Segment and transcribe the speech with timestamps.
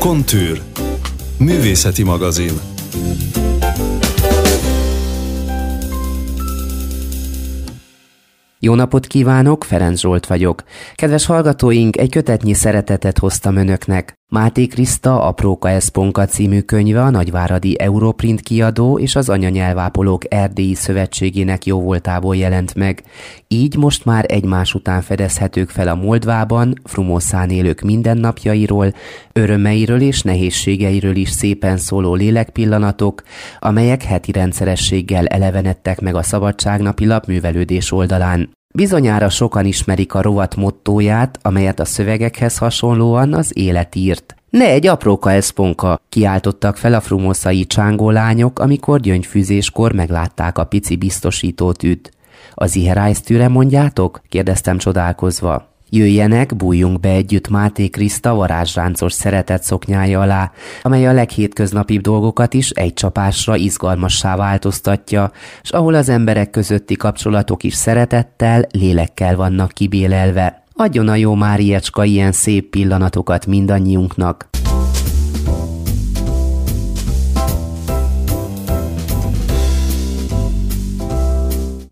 [0.00, 0.62] Kontűr.
[1.38, 2.52] Művészeti magazin.
[8.58, 10.62] Jó napot kívánok, Ferenc Zsolt vagyok.
[10.94, 14.19] Kedves hallgatóink, egy kötetnyi szeretetet hoztam önöknek.
[14.32, 21.66] Máté Kriszta Apróka Eszponka című könyve a Nagyváradi Europrint kiadó és az Anyanyelvápolók Erdélyi Szövetségének
[21.66, 23.02] jóvoltából jelent meg.
[23.48, 28.94] Így most már egymás után fedezhetők fel a Moldvában, Frumoszán élők mindennapjairól,
[29.32, 33.22] örömeiről és nehézségeiről is szépen szóló lélekpillanatok,
[33.58, 38.58] amelyek heti rendszerességgel elevenedtek meg a Szabadságnapi lapművelődés oldalán.
[38.74, 44.34] Bizonyára sokan ismerik a rovat mottóját, amelyet a szövegekhez hasonlóan az élet írt.
[44.50, 50.96] Ne egy apróka eszponka, kiáltottak fel a frumoszai csángó lányok, amikor gyöngyfűzéskor meglátták a pici
[50.96, 52.12] biztosítótűt.
[52.54, 54.20] Az iherájsztűre mondjátok?
[54.28, 55.69] kérdeztem csodálkozva.
[55.92, 62.70] Jöjjenek, bújjunk be együtt Máté Kriszta varázsráncos szeretet szoknyája alá, amely a leghétköznapibb dolgokat is
[62.70, 65.30] egy csapásra izgalmassá változtatja,
[65.62, 70.62] s ahol az emberek közötti kapcsolatok is szeretettel, lélekkel vannak kibélelve.
[70.72, 74.48] Adjon a jó Máriecska ilyen szép pillanatokat mindannyiunknak.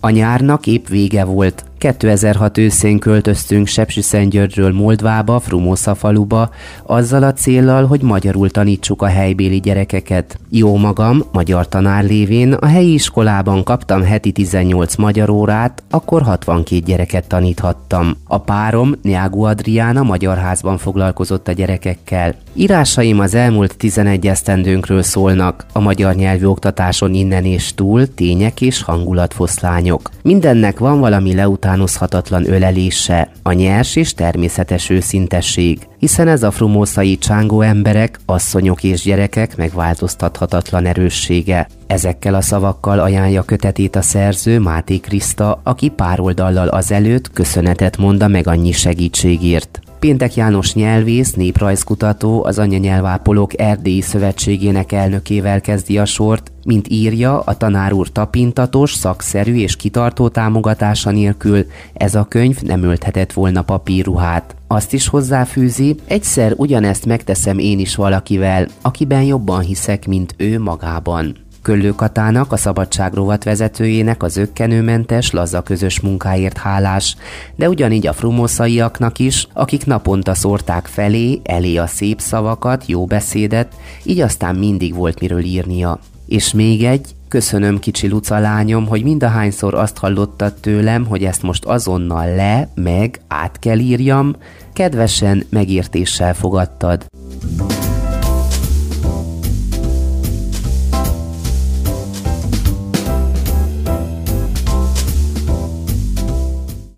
[0.01, 6.51] A nyárnak épp vége volt, 2006 őszén költöztünk Sepsiszentgyörgyről Moldvába, Frumosza faluba,
[6.83, 10.39] azzal a céllal, hogy magyarul tanítsuk a helybéli gyerekeket.
[10.51, 16.81] Jó magam, magyar tanár lévén a helyi iskolában kaptam heti 18 magyar órát, akkor 62
[16.85, 18.17] gyereket taníthattam.
[18.25, 22.35] A párom, Nyágu Adriána magyar házban foglalkozott a gyerekekkel.
[22.55, 28.83] Írásaim az elmúlt 11 esztendőnkről szólnak, a magyar nyelvű oktatáson innen és túl, tények és
[28.83, 30.11] hangulatfoszlányok.
[30.23, 37.19] Mindennek van valami leután utánozhatatlan ölelése, a nyers és természetes őszintesség, hiszen ez a frumószai
[37.19, 41.69] csángó emberek, asszonyok és gyerekek megváltoztathatatlan erőssége.
[41.87, 48.23] Ezekkel a szavakkal ajánlja kötetét a szerző Máté Kriszta, aki pár oldallal azelőtt köszönetet mond
[48.23, 49.81] a meg annyi segítségért.
[49.99, 57.57] Péntek János nyelvész, néprajzkutató, az Anyanyelvápolók Erdélyi Szövetségének elnökével kezdi a sort, mint írja, a
[57.57, 64.55] tanár úr tapintatos, szakszerű és kitartó támogatása nélkül ez a könyv nem ölthetett volna papírruhát.
[64.67, 71.48] Azt is hozzáfűzi, egyszer ugyanezt megteszem én is valakivel, akiben jobban hiszek, mint ő magában.
[71.63, 77.17] Köllő Katának, a Szabadság rovat vezetőjének az ökkenőmentes, laza közös munkáért hálás,
[77.57, 83.73] de ugyanígy a frumoszaiaknak is, akik naponta szórták felé, elé a szép szavakat, jó beszédet,
[84.03, 85.99] így aztán mindig volt miről írnia.
[86.27, 91.65] És még egy, Köszönöm, kicsi Luca lányom, hogy mindahányszor azt hallottad tőlem, hogy ezt most
[91.65, 94.37] azonnal le, meg, át kell írjam,
[94.73, 97.07] kedvesen, megértéssel fogadtad.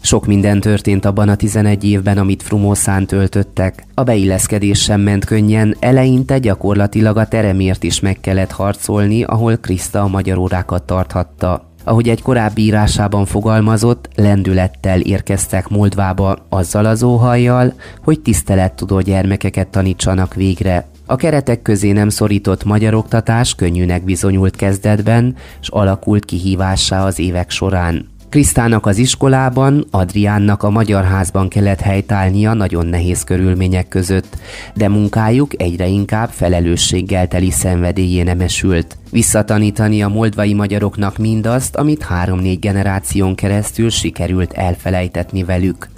[0.02, 3.86] Sok minden történt abban a 11 évben, amit Frumószán töltöttek.
[3.94, 10.02] A beilleszkedés sem ment könnyen, eleinte gyakorlatilag a teremért is meg kellett harcolni, ahol Kriszta
[10.02, 11.68] a magyar órákat tarthatta.
[11.84, 20.34] Ahogy egy korábbi írásában fogalmazott, lendülettel érkeztek Moldvába azzal az óhajjal, hogy tisztelettudó gyermekeket tanítsanak
[20.34, 20.88] végre.
[21.06, 27.50] A keretek közé nem szorított magyar oktatás könnyűnek bizonyult kezdetben, s alakult kihívássá az évek
[27.50, 28.08] során.
[28.30, 34.36] Krisztának az iskolában, Adriánnak a magyar házban kellett helytállnia nagyon nehéz körülmények között,
[34.74, 38.96] de munkájuk egyre inkább felelősséggel teli szenvedélyé nemesült.
[39.10, 45.88] Visszatanítani a moldvai magyaroknak mindazt, amit három-négy generáción keresztül sikerült elfelejtetni velük.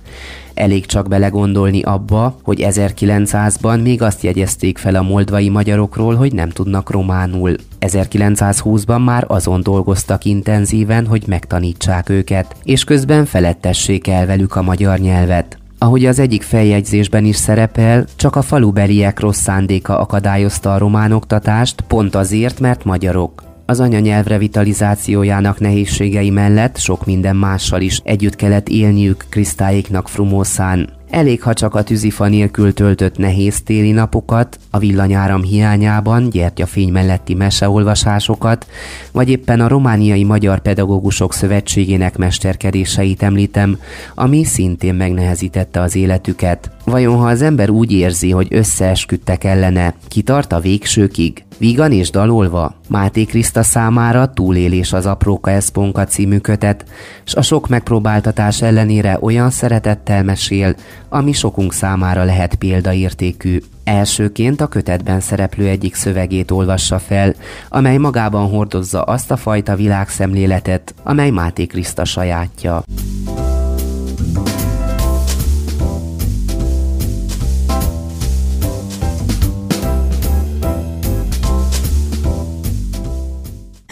[0.55, 6.49] Elég csak belegondolni abba, hogy 1900-ban még azt jegyezték fel a moldvai magyarokról, hogy nem
[6.49, 7.57] tudnak románul.
[7.81, 14.99] 1920-ban már azon dolgoztak intenzíven, hogy megtanítsák őket, és közben felettessék el velük a magyar
[14.99, 15.57] nyelvet.
[15.79, 21.81] Ahogy az egyik feljegyzésben is szerepel, csak a falubeliek rossz szándéka akadályozta a román oktatást,
[21.81, 23.52] pont azért, mert magyarok.
[23.73, 30.89] Az anyanyelv revitalizációjának nehézségei mellett sok minden mással is együtt kellett élniük Krisztáiknak Frumószán.
[31.11, 37.35] Elég, ha csak a tűzifa nélkül töltött nehéz téli napokat, a villanyáram hiányában gyertyafény melletti
[37.35, 38.67] meseolvasásokat,
[39.13, 43.79] vagy éppen a Romániai Magyar Pedagógusok Szövetségének mesterkedéseit említem,
[44.15, 46.71] ami szintén megnehezítette az életüket.
[46.85, 51.45] Vajon ha az ember úgy érzi, hogy összeesküdtek ellene, kitart a végsőkig?
[51.59, 56.85] Vígan és dalolva, Máté Kriszta számára túlélés az Apróka Eszponka című kötet,
[57.25, 60.75] s a sok megpróbáltatás ellenére olyan szeretettel mesél,
[61.09, 63.59] ami sokunk számára lehet példaértékű.
[63.85, 67.35] Elsőként a kötetben szereplő egyik szövegét olvassa fel,
[67.69, 72.83] amely magában hordozza azt a fajta világszemléletet, amely Máté Kriszta sajátja.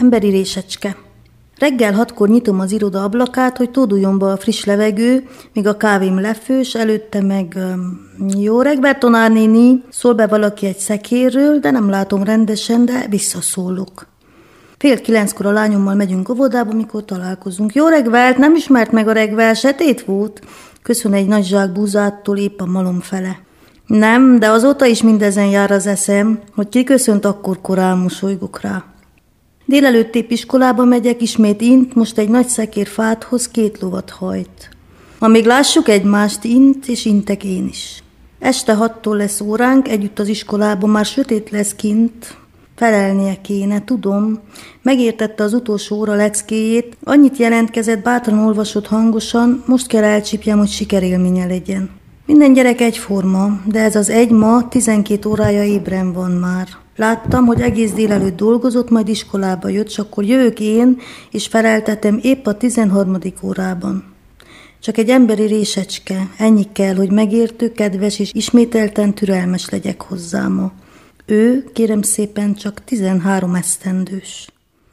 [0.01, 0.95] Emberi résecske.
[1.59, 6.19] Reggel hatkor nyitom az iroda ablakát, hogy tóduljon be a friss levegő, míg a kávém
[6.19, 7.57] lefős, előtte meg
[8.37, 14.07] jó reggel, tonárnéni, szól be valaki egy szekérről, de nem látom rendesen, de visszaszólok.
[14.77, 17.73] Fél kilenckor a lányommal megyünk óvodába, mikor találkozunk.
[17.73, 20.41] Jó reggelt, nem ismert meg a reggel, setét volt?
[20.81, 23.39] Köszön egy nagy zsák búzától épp a malom fele.
[23.85, 28.90] Nem, de azóta is mindezen jár az eszem, hogy kiköszönt, akkor korán mosolygok rá.
[29.65, 34.69] Délelőtt épp iskolába megyek, ismét int, most egy nagy szekér fáthoz két lovat hajt.
[35.19, 38.03] Amíg lássuk egymást, int és intek én is.
[38.39, 42.37] Este hattól lesz óránk, együtt az iskolában már sötét lesz kint,
[42.75, 44.39] felelnie kéne, tudom.
[44.81, 51.45] Megértette az utolsó óra leckéjét, annyit jelentkezett, bátran olvasott hangosan, most kell elcsípjem, hogy sikerélménye
[51.45, 51.89] legyen.
[52.25, 56.67] Minden gyerek egyforma, de ez az egy ma 12 órája ébren van már.
[56.95, 60.97] Láttam, hogy egész délelőtt dolgozott, majd iskolába jött, és akkor jövök én,
[61.31, 63.17] és feleltetem épp a 13.
[63.43, 64.11] órában.
[64.79, 70.71] Csak egy emberi résecske, ennyi kell, hogy megértő, kedves és ismételten türelmes legyek hozzá ma.
[71.25, 74.49] Ő, kérem szépen, csak 13 esztendős.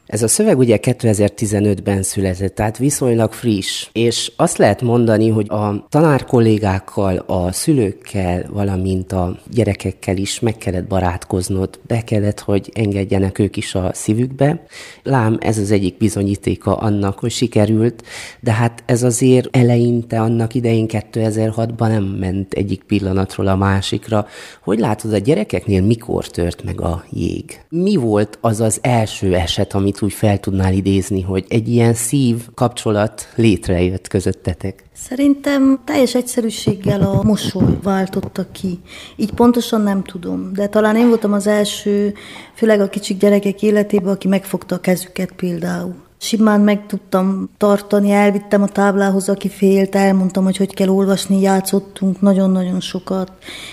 [0.09, 5.85] Ez a szöveg ugye 2015-ben született, tehát viszonylag friss, és azt lehet mondani, hogy a
[5.89, 13.39] tanár kollégákkal, a szülőkkel, valamint a gyerekekkel is meg kellett barátkoznod, be kellett, hogy engedjenek
[13.39, 14.63] ők is a szívükbe.
[15.03, 18.03] Lám, ez az egyik bizonyítéka annak, hogy sikerült,
[18.39, 24.27] de hát ez azért eleinte annak idején 2006-ban nem ment egyik pillanatról a másikra.
[24.61, 27.61] Hogy látod, a gyerekeknél mikor tört meg a jég?
[27.69, 32.47] Mi volt az az első eset, amit úgy fel tudnál idézni, hogy egy ilyen szív
[32.53, 34.83] kapcsolat létrejött közöttetek?
[34.93, 38.79] Szerintem teljes egyszerűséggel a mosoly váltotta ki.
[39.15, 42.13] Így pontosan nem tudom, de talán én voltam az első,
[42.53, 46.08] főleg a kicsik gyerekek életében, aki megfogta a kezüket például.
[46.21, 52.21] Simán meg tudtam tartani, elvittem a táblához, aki félt, elmondtam, hogy hogy kell olvasni, játszottunk
[52.21, 53.31] nagyon-nagyon sokat.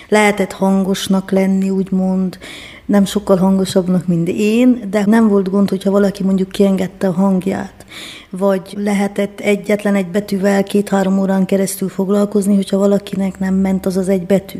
[0.08, 2.38] Lehetett hangosnak lenni, úgymond,
[2.84, 7.86] nem sokkal hangosabbnak, mint én, de nem volt gond, hogyha valaki mondjuk kiengedte a hangját,
[8.30, 14.08] vagy lehetett egyetlen egy betűvel két-három órán keresztül foglalkozni, hogyha valakinek nem ment az az
[14.08, 14.58] egy betű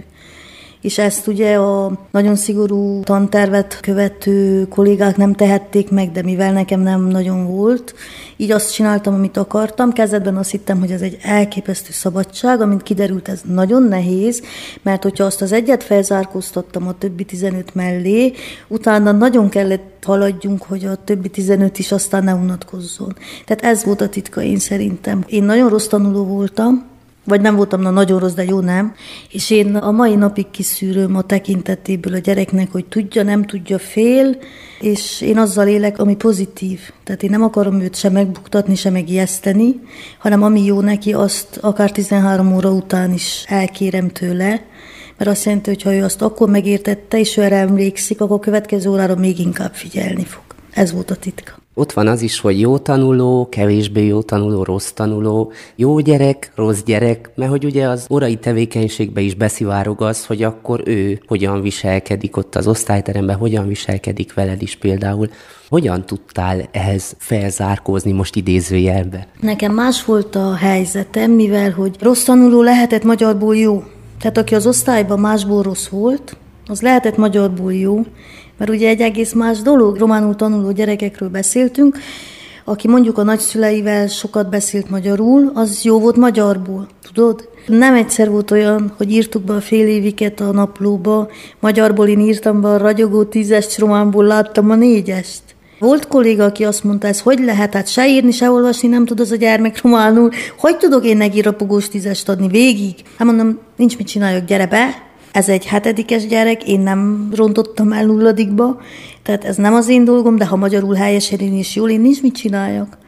[0.81, 6.81] és ezt ugye a nagyon szigorú tantervet követő kollégák nem tehették meg, de mivel nekem
[6.81, 7.95] nem nagyon volt,
[8.37, 9.93] így azt csináltam, amit akartam.
[9.93, 14.43] Kezdetben azt hittem, hogy ez egy elképesztő szabadság, amint kiderült, ez nagyon nehéz,
[14.83, 18.33] mert hogyha azt az egyet felzárkóztattam a többi 15 mellé,
[18.69, 23.17] utána nagyon kellett haladjunk, hogy a többi 15 is aztán ne unatkozzon.
[23.47, 25.25] Tehát ez volt a titka én szerintem.
[25.27, 26.96] Én nagyon rossz tanuló voltam,
[27.27, 28.95] vagy nem voltam na nagyon rossz, de jó nem.
[29.31, 34.37] És én a mai napig kiszűröm a tekintetéből a gyereknek, hogy tudja, nem tudja, fél,
[34.81, 36.81] és én azzal élek, ami pozitív.
[37.05, 39.81] Tehát én nem akarom őt se megbuktatni, se megijeszteni,
[40.19, 44.65] hanem ami jó neki, azt akár 13 óra után is elkérem tőle,
[45.17, 48.41] mert azt jelenti, hogy ha ő azt akkor megértette, és ő erre emlékszik, akkor a
[48.41, 50.43] következő órára még inkább figyelni fog.
[50.71, 51.66] Ez volt a titka.
[51.79, 56.83] Ott van az is, hogy jó tanuló, kevésbé jó tanuló, rossz tanuló, jó gyerek, rossz
[56.83, 62.37] gyerek, mert hogy ugye az orai tevékenységbe is beszivárog az, hogy akkor ő hogyan viselkedik
[62.37, 65.29] ott az osztályteremben, hogyan viselkedik veled is például.
[65.69, 69.27] Hogyan tudtál ehhez felzárkózni most idézőjelbe?
[69.41, 73.83] Nekem más volt a helyzetem, mivel hogy rossz tanuló lehetett magyarból jó.
[74.19, 78.05] Tehát aki az osztályban másból rossz volt, az lehetett magyarból jó,
[78.59, 81.99] mert ugye egy egész más dolog, románul tanuló gyerekekről beszéltünk,
[82.65, 87.49] aki mondjuk a nagyszüleivel sokat beszélt magyarul, az jó volt magyarból, tudod?
[87.67, 91.29] Nem egyszer volt olyan, hogy írtuk be a fél éviket a naplóba,
[91.61, 95.43] magyarból én írtam be a ragyogó tízes, románból láttam a négyest.
[95.79, 99.21] Volt kolléga, aki azt mondta, ez hogy lehet, hát se írni, se olvasni nem tud
[99.21, 102.95] az a gyermek románul, hogy tudok én neki rapogós tízest adni végig?
[103.17, 105.06] Hát mondom, nincs mit csináljak, gyere be,
[105.37, 108.81] ez egy hetedikes gyerek, én nem rontottam el nulladikba,
[109.23, 112.23] tehát ez nem az én dolgom, de ha magyarul helyesen én is jól, én nincs
[112.23, 112.99] mit csináljak.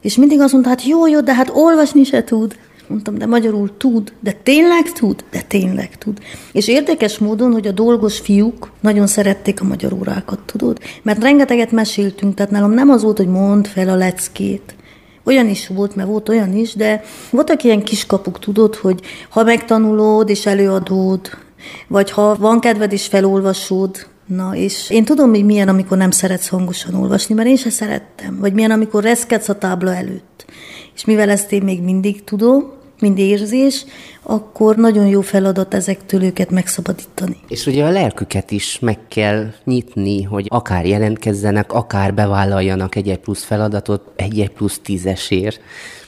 [0.00, 2.56] És mindig azt mondta, hát jó, jó, de hát olvasni se tud.
[2.88, 6.18] Mondtam, de magyarul tud, de tényleg tud, de tényleg tud.
[6.52, 10.78] És érdekes módon, hogy a dolgos fiúk nagyon szerették a magyar órákat, tudod?
[11.02, 14.74] Mert rengeteget meséltünk, tehát nálam nem az volt, hogy mond fel a leckét.
[15.24, 20.28] Olyan is volt, mert volt olyan is, de voltak ilyen kiskapuk, tudod, hogy ha megtanulod
[20.28, 21.30] és előadod,
[21.88, 26.48] vagy ha van kedved és felolvasod, Na, és én tudom, hogy milyen, amikor nem szeretsz
[26.48, 28.38] hangosan olvasni, mert én se szerettem.
[28.40, 30.44] Vagy milyen, amikor reszkedsz a tábla előtt.
[30.94, 33.84] És mivel ezt én még mindig tudom, mind érzés,
[34.22, 37.36] akkor nagyon jó feladat ezektől őket megszabadítani.
[37.48, 43.44] És ugye a lelküket is meg kell nyitni, hogy akár jelentkezzenek, akár bevállaljanak egy plusz
[43.44, 45.60] feladatot egy plusz tízesért.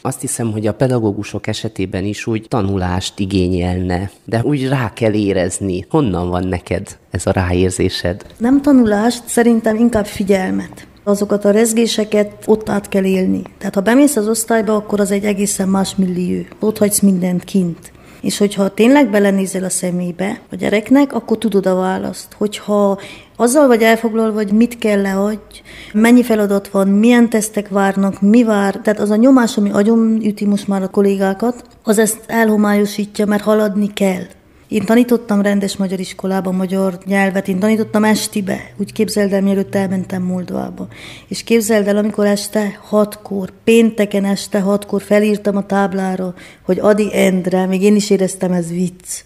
[0.09, 5.87] Azt hiszem, hogy a pedagógusok esetében is úgy tanulást igényelne, de úgy rá kell érezni.
[5.89, 8.27] Honnan van neked ez a ráérzésed?
[8.39, 13.43] Nem tanulást, szerintem inkább figyelmet azokat a rezgéseket ott át kell élni.
[13.59, 16.43] Tehát ha bemész az osztályba, akkor az egy egészen más millió.
[16.61, 17.93] Ott hagysz mindent kint.
[18.21, 22.35] És hogyha tényleg belenézel a szemébe a gyereknek, akkor tudod a választ.
[22.39, 23.01] Hogyha
[23.37, 28.75] azzal vagy elfoglalva, hogy mit kell leadj, mennyi feladat van, milyen tesztek várnak, mi vár,
[28.83, 33.43] tehát az a nyomás, ami agyon üti most már a kollégákat, az ezt elhomályosítja, mert
[33.43, 34.23] haladni kell.
[34.69, 40.23] Én tanítottam rendes magyar iskolában magyar nyelvet, én tanítottam estibe, úgy képzeld el, mielőtt elmentem
[40.23, 40.89] Moldvába.
[41.29, 47.67] És képzeld el, amikor este hatkor, pénteken este hatkor felírtam a táblára, hogy Adi Endre,
[47.67, 49.25] még én is éreztem, ez vicc.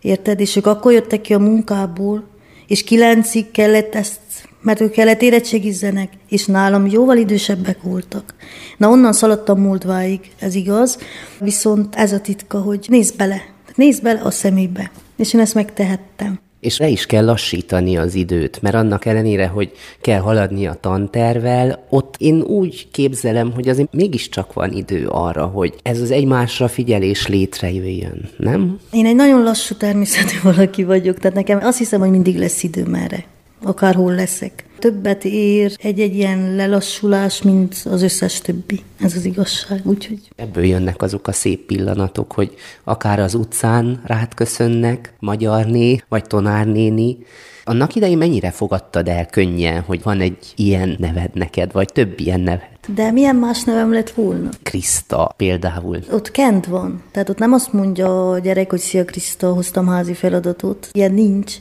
[0.00, 0.40] Érted?
[0.40, 2.24] És ők akkor jöttek ki a munkából,
[2.66, 4.18] és kilencig kellett ezt
[4.62, 8.34] mert ők kellett érettségizzenek, és nálam jóval idősebbek voltak.
[8.76, 10.98] Na onnan szaladtam múltváig, ez igaz,
[11.38, 13.42] viszont ez a titka, hogy nézd bele,
[13.74, 14.90] Nézd bele a szemébe.
[15.16, 16.40] És én ezt megtehettem.
[16.60, 21.86] És le is kell lassítani az időt, mert annak ellenére, hogy kell haladni a tantervel,
[21.88, 27.26] ott én úgy képzelem, hogy azért mégiscsak van idő arra, hogy ez az egymásra figyelés
[27.26, 28.78] létrejöjjön, nem?
[28.92, 32.94] Én egy nagyon lassú természetű valaki vagyok, tehát nekem azt hiszem, hogy mindig lesz időm
[32.94, 33.24] erre
[33.62, 34.64] akárhol leszek.
[34.80, 38.80] Többet ér egy-egy ilyen lelassulás, mint az összes többi.
[39.00, 40.18] Ez az igazság, úgyhogy...
[40.36, 47.18] Ebből jönnek azok a szép pillanatok, hogy akár az utcán rád köszönnek, magyarné, vagy tonárnéni,
[47.64, 52.40] annak idején mennyire fogadtad el könnyen, hogy van egy ilyen neved neked, vagy több ilyen
[52.40, 52.68] neved?
[52.94, 54.48] De milyen más nevem lett volna?
[54.62, 55.98] Kriszta például.
[56.12, 57.02] Ott Kent van.
[57.12, 60.88] Tehát ott nem azt mondja a gyerek, hogy szia Kriszta, hoztam házi feladatot.
[60.92, 61.54] Ilyen nincs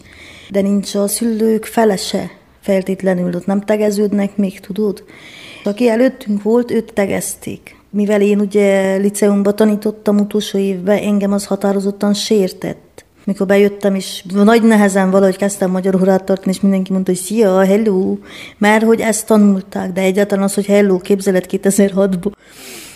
[0.50, 5.04] de nincs a szülők felese feltétlenül, ott nem tegeződnek még, tudod?
[5.64, 7.76] Aki előttünk volt, őt tegezték.
[7.90, 13.06] Mivel én ugye liceumban tanítottam utolsó évben, engem az határozottan sértett.
[13.24, 17.66] Mikor bejöttem, és nagy nehezen valahogy kezdtem magyar órát tartani, és mindenki mondta, hogy szia,
[17.66, 18.18] hello,
[18.58, 22.32] mert hogy ezt tanulták, de egyáltalán az, hogy hello, képzelet 2006-ból.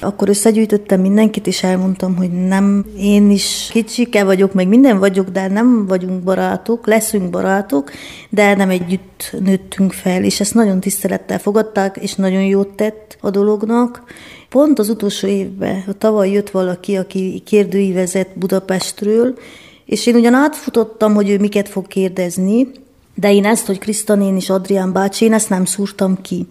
[0.03, 5.47] Akkor összegyűjtöttem mindenkit, és elmondtam, hogy nem, én is kicsike vagyok, meg minden vagyok, de
[5.47, 7.91] nem vagyunk barátok, leszünk barátok,
[8.29, 13.29] de nem együtt nőttünk fel, és ezt nagyon tisztelettel fogadták, és nagyon jót tett a
[13.29, 14.03] dolognak.
[14.49, 19.37] Pont az utolsó évben, tavaly jött valaki, aki kérdőívezett Budapestről,
[19.85, 22.67] és én ugyan átfutottam, hogy ő miket fog kérdezni,
[23.15, 26.47] de én ezt, hogy Krisztanén és Adrián bácsi, én ezt nem szúrtam ki.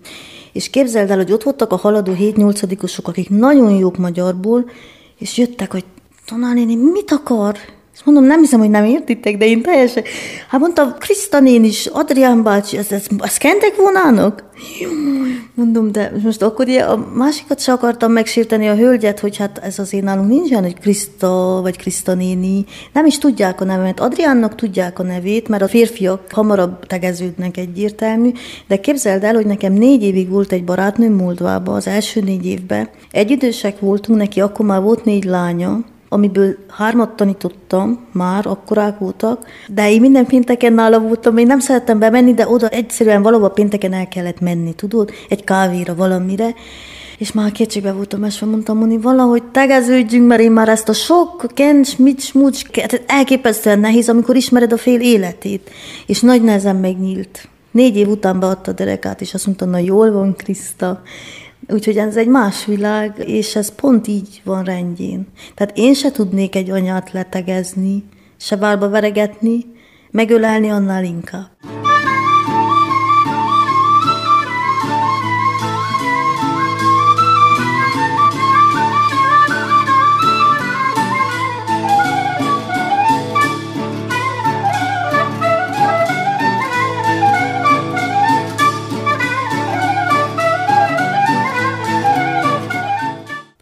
[0.53, 4.71] És képzeld el, hogy ott voltak a haladó 7-8-osok, akik nagyon jók magyarból,
[5.19, 5.85] és jöttek, hogy
[6.27, 7.57] tanárnéni, mit akar?
[7.95, 10.03] És mondom, nem hiszem, hogy nem értitek, de én teljesen...
[10.49, 14.45] Hát mondta, Kriszta nén is, Adrián bácsi, ezt, ezt, ezt kentek vonának?
[15.55, 19.79] Mondom, de most akkor ugye a másikat se akartam megsérteni a hölgyet, hogy hát ez
[19.79, 22.65] azért nálunk nincs olyan, hogy Kriszta vagy Kriszta néni.
[22.93, 24.01] Nem is tudják a nevemet.
[24.01, 28.31] Adriánnak tudják a nevét, mert a férfiak hamarabb tegeződnek egyértelmű,
[28.69, 32.89] de képzeld el, hogy nekem négy évig volt egy barátnőm Moldvában, az első négy évben.
[33.11, 35.81] Egyidősek voltunk, neki akkor már volt négy lánya,
[36.13, 41.99] amiből hármat tanítottam, már akkorák voltak, de én minden pénteken nála voltam, én nem szerettem
[41.99, 46.55] bemenni, de oda egyszerűen valahol pénteken el kellett menni, tudod, egy kávéra, valamire,
[47.19, 51.47] és már kétségbe voltam esve, mondtam, mondani, valahogy tegeződjünk, mert én már ezt a sok
[51.55, 52.63] kencs, mit, smucs,
[53.07, 55.71] elképesztően nehéz, amikor ismered a fél életét,
[56.07, 57.49] és nagy nehezen megnyílt.
[57.71, 61.03] Négy év után beadta a derekát, és azt mondta, na jól van, Kriszta,
[61.69, 65.27] Úgyhogy ez egy más világ, és ez pont így van rendjén.
[65.55, 68.05] Tehát én se tudnék egy anyát letegezni,
[68.37, 69.65] se válba veregetni,
[70.11, 71.72] megölelni annál inkább.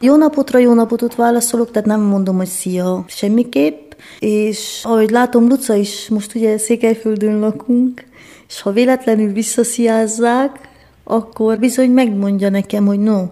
[0.02, 5.74] Jó napotra, jó napotot válaszolok, tehát nem mondom, hogy szia semmiképp, és ahogy látom, Luca
[5.74, 8.04] is, most ugye Székelyföldön lakunk,
[8.48, 10.68] és ha véletlenül visszasziázzák,
[11.04, 13.22] akkor bizony megmondja nekem, hogy no.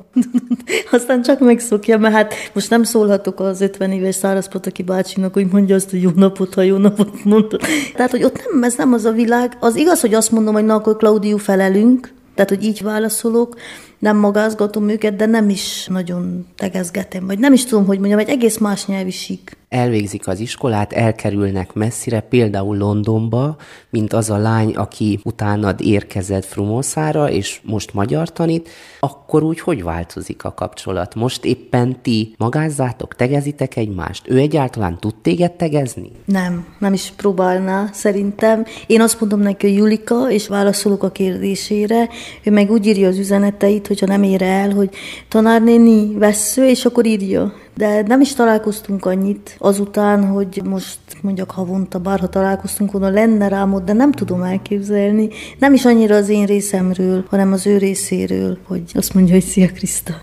[0.92, 5.74] Aztán csak megszokja, mert hát most nem szólhatok az 50 éves szárazpataki bácsinak, hogy mondja
[5.74, 7.60] azt, hogy jó napot, ha jó napot mondod.
[7.94, 9.56] Tehát, hogy ott nem, ez nem az a világ.
[9.60, 13.56] Az igaz, hogy azt mondom, hogy na, akkor Klaudiu felelünk, tehát, hogy így válaszolok,
[13.98, 18.28] nem magázgatom őket, de nem is nagyon tegezgetem, vagy nem is tudom, hogy mondjam, egy
[18.28, 23.56] egész más nyelvi sík elvégzik az iskolát, elkerülnek messzire, például Londonba,
[23.90, 28.68] mint az a lány, aki utánad érkezett Frumoszára, és most magyar tanít,
[29.00, 31.14] akkor úgy hogy változik a kapcsolat?
[31.14, 34.30] Most éppen ti magázzátok, tegezitek egymást?
[34.30, 36.10] Ő egyáltalán tud téged tegezni?
[36.24, 38.64] Nem, nem is próbálná, szerintem.
[38.86, 42.08] Én azt mondom neki, hogy Julika, és válaszolok a kérdésére,
[42.42, 44.90] ő meg úgy írja az üzeneteit, hogyha nem ér el, hogy
[45.28, 51.98] tanárnéni vesző, és akkor írja de nem is találkoztunk annyit azután, hogy most mondjak havonta,
[51.98, 55.28] bárha találkoztunk volna, lenne rám ott, de nem tudom elképzelni.
[55.58, 59.66] Nem is annyira az én részemről, hanem az ő részéről, hogy azt mondja, hogy szia
[59.66, 60.14] Kriszta.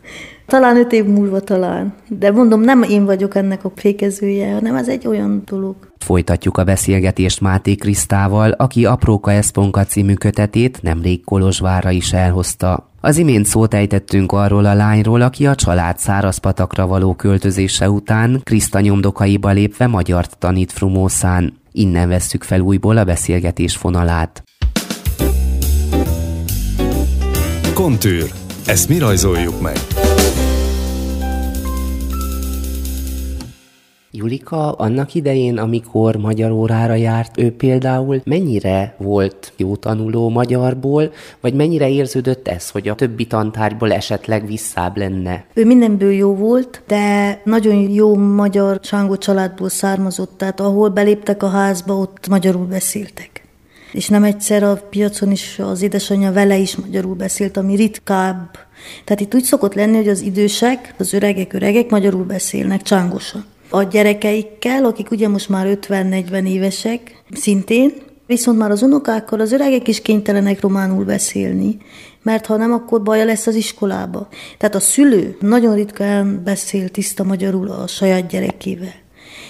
[0.45, 1.93] Talán öt év múlva talán.
[2.07, 5.75] De mondom, nem én vagyok ennek a fékezője, hanem ez egy olyan dolog.
[5.97, 12.89] Folytatjuk a beszélgetést Máté Krisztával, aki Apróka Eszponka című kötetét nemrég Kolozsvárra is elhozta.
[13.05, 18.79] Az imént szót ejtettünk arról a lányról, aki a család szárazpatakra való költözése után Kriszta
[18.79, 21.53] nyomdokaiba lépve magyart tanít Frumószán.
[21.71, 24.43] Innen vesszük fel újból a beszélgetés fonalát.
[27.73, 28.31] Kontűr.
[28.65, 29.75] Ezt mi rajzoljuk meg?
[34.15, 41.53] Julika annak idején, amikor magyar órára járt, ő például mennyire volt jó tanuló magyarból, vagy
[41.53, 45.45] mennyire érződött ez, hogy a többi tantárgyból esetleg visszább lenne?
[45.53, 51.49] Ő mindenből jó volt, de nagyon jó magyar csángó családból származott, tehát ahol beléptek a
[51.49, 53.43] házba, ott magyarul beszéltek
[53.91, 58.57] és nem egyszer a piacon is az édesanyja vele is magyarul beszélt, ami ritkább.
[59.03, 63.83] Tehát itt úgy szokott lenni, hogy az idősek, az öregek, öregek magyarul beszélnek csángosan a
[63.83, 67.93] gyerekeikkel, akik ugye most már 50-40 évesek szintén,
[68.27, 71.77] viszont már az unokákkal az öregek is kénytelenek románul beszélni,
[72.23, 74.27] mert ha nem, akkor baja lesz az iskolába.
[74.57, 79.03] Tehát a szülő nagyon ritkán beszél tiszta magyarul a saját gyerekével.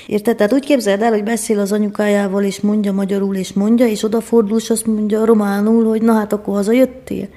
[0.08, 0.36] Érted?
[0.36, 4.58] Tehát úgy képzeld el, hogy beszél az anyukájával, és mondja magyarul, és mondja, és odafordul,
[4.58, 7.28] és azt mondja románul, hogy na hát akkor hazajöttél.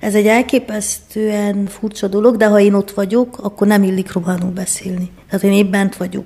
[0.00, 5.10] Ez egy elképesztően furcsa dolog, de ha én ott vagyok, akkor nem illik románul beszélni.
[5.28, 6.24] Tehát én épp bent vagyok.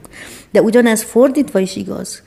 [0.51, 2.23] De ugyanez fordítva is igaz.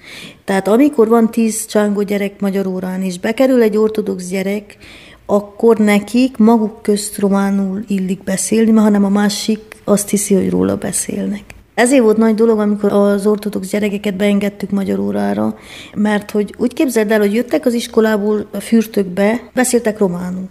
[0.45, 4.77] Tehát amikor van tíz csángó gyerek magyar órán, és bekerül egy ortodox gyerek,
[5.25, 11.43] akkor nekik maguk közt románul illik beszélni, hanem a másik azt hiszi, hogy róla beszélnek.
[11.73, 15.57] Ezért volt nagy dolog, amikor az ortodox gyerekeket beengedtük magyar órára,
[15.95, 20.49] mert hogy úgy képzeld el, hogy jöttek az iskolából a fürtökbe, beszéltek románul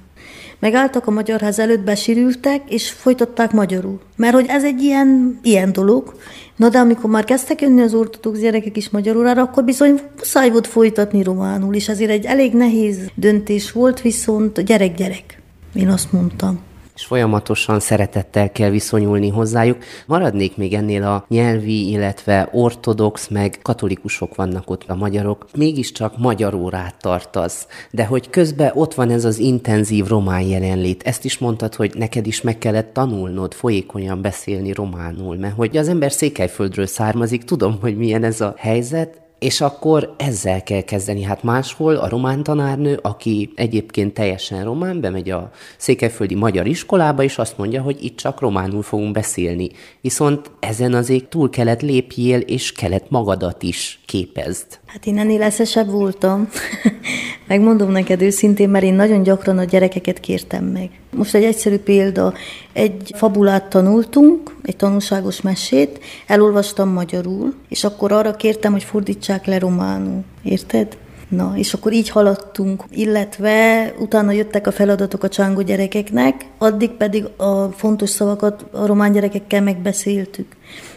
[0.66, 4.00] megálltak a magyar ház előtt, besírültek, és folytatták magyarul.
[4.16, 6.14] Mert hogy ez egy ilyen, ilyen dolog.
[6.56, 10.66] Na de amikor már kezdtek jönni az ortodox gyerekek is magyarul, akkor bizony muszáj volt
[10.66, 15.42] folytatni románul, és ezért egy elég nehéz döntés volt, viszont gyerek-gyerek.
[15.74, 16.60] Én azt mondtam
[16.96, 19.78] és folyamatosan szeretettel kell viszonyulni hozzájuk.
[20.06, 25.46] Maradnék még ennél a nyelvi, illetve ortodox, meg katolikusok vannak ott a magyarok.
[25.56, 31.02] Mégiscsak magyar órát tartasz, de hogy közben ott van ez az intenzív román jelenlét.
[31.02, 35.88] Ezt is mondtad, hogy neked is meg kellett tanulnod folyékonyan beszélni románul, mert hogy az
[35.88, 41.22] ember Székelyföldről származik, tudom, hogy milyen ez a helyzet, és akkor ezzel kell kezdeni.
[41.22, 47.38] Hát máshol a román tanárnő, aki egyébként teljesen román, bemegy a székelyföldi magyar iskolába, és
[47.38, 49.70] azt mondja, hogy itt csak románul fogunk beszélni.
[50.00, 54.78] Viszont ezen azért túl kellett lépjél, és kellett magadat is képezd.
[54.96, 56.48] Hát én ennél eszesebb voltam.
[57.48, 60.90] Megmondom neked őszintén, mert én nagyon gyakran a gyerekeket kértem meg.
[61.16, 62.34] Most egy egyszerű példa.
[62.72, 69.58] Egy fabulát tanultunk, egy tanulságos mesét, elolvastam magyarul, és akkor arra kértem, hogy fordítsák le
[69.58, 70.24] románul.
[70.42, 70.96] Érted?
[71.28, 77.24] Na, és akkor így haladtunk, illetve utána jöttek a feladatok a csángó gyerekeknek, addig pedig
[77.36, 80.56] a fontos szavakat a román gyerekekkel megbeszéltük.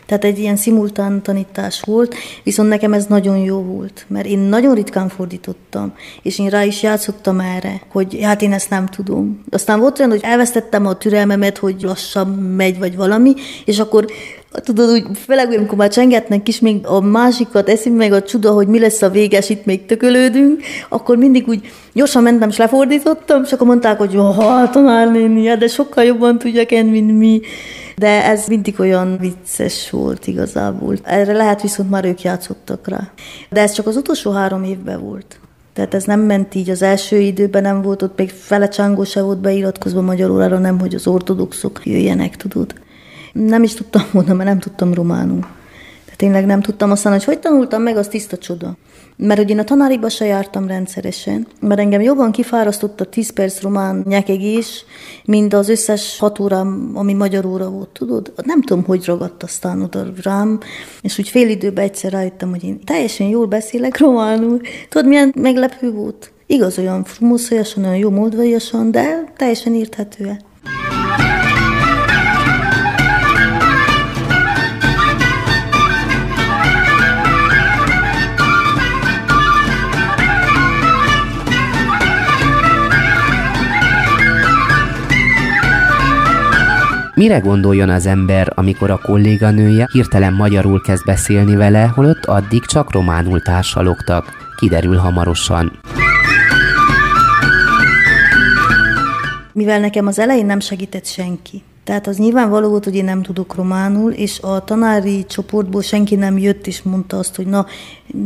[0.09, 4.75] Tehát egy ilyen szimultán tanítás volt, viszont nekem ez nagyon jó volt, mert én nagyon
[4.75, 9.43] ritkán fordítottam, és én rá is játszottam erre, hogy hát én ezt nem tudom.
[9.49, 13.33] Aztán volt olyan, hogy elvesztettem a türelmemet, hogy lassan megy, vagy valami,
[13.65, 14.05] és akkor
[14.51, 18.67] tudod, úgy, főleg, amikor már csengetnek is, még a másikat eszik meg a csuda, hogy
[18.67, 21.61] mi lesz a véges, itt még tökölődünk, akkor mindig úgy
[21.93, 26.89] gyorsan mentem, és lefordítottam, és akkor mondták, hogy ha tanárnéni, de sokkal jobban tudjak enni,
[26.89, 27.41] mint mi.
[27.99, 30.95] De ez mindig olyan vicces volt igazából.
[31.03, 33.11] Erre lehet viszont már ők játszottak rá.
[33.49, 35.39] De ez csak az utolsó három évben volt.
[35.73, 39.21] Tehát ez nem ment így, az első időben nem volt, ott még fele csángó se
[39.21, 42.73] volt beiratkozva magyarul, arra nem, hogy az ortodoxok jöjjenek, tudod.
[43.33, 45.39] Nem is tudtam volna, mert nem tudtam románul.
[46.03, 48.77] Tehát tényleg nem tudtam aztán, hogy hogy tanultam meg, az tiszta csoda.
[49.21, 53.61] Mert hogy én a tanáriba se jártam rendszeresen, mert engem jobban kifárasztott a 10 perc
[53.61, 54.85] román nyekegés,
[55.25, 58.33] mint az összes hat órám, ami magyar óra volt, tudod?
[58.45, 60.59] Nem tudom, hogy ragadt aztán oda rám,
[61.01, 64.59] és úgy fél időben egyszer rájöttem, hogy én teljesen jól beszélek románul.
[64.89, 66.31] Tudod, milyen meglepő volt?
[66.45, 70.37] Igaz, olyan frumoszoljasan, olyan jó moldvaiasan, de teljesen érthető
[87.19, 92.91] Mire gondoljon az ember, amikor a kolléganője hirtelen magyarul kezd beszélni vele, holott addig csak
[92.91, 94.25] románul társalogtak?
[94.57, 95.79] Kiderül hamarosan.
[99.53, 103.55] Mivel nekem az elején nem segített senki, tehát az nyilvánvaló volt, hogy én nem tudok
[103.55, 107.65] románul, és a tanári csoportból senki nem jött és mondta azt, hogy na,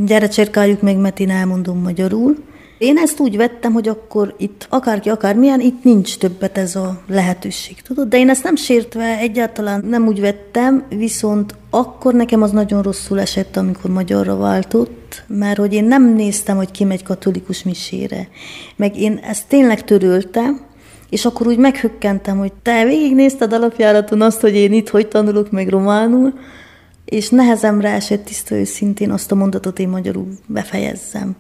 [0.06, 2.36] gyere cserkáljuk meg, mert én elmondom magyarul.
[2.77, 7.81] Én ezt úgy vettem, hogy akkor itt akárki, akármilyen, itt nincs többet ez a lehetőség,
[7.81, 8.07] tudod?
[8.07, 13.19] De én ezt nem sértve egyáltalán nem úgy vettem, viszont akkor nekem az nagyon rosszul
[13.19, 18.27] esett, amikor magyarra váltott, mert hogy én nem néztem, hogy ki megy katolikus misére.
[18.75, 20.62] Meg én ezt tényleg töröltem,
[21.09, 25.69] és akkor úgy meghökkentem, hogy te végignézted alapjáraton azt, hogy én itt hogy tanulok meg
[25.69, 26.33] románul,
[27.05, 31.36] és nehezemre esett tiszta őszintén azt a mondatot én magyarul befejezzem.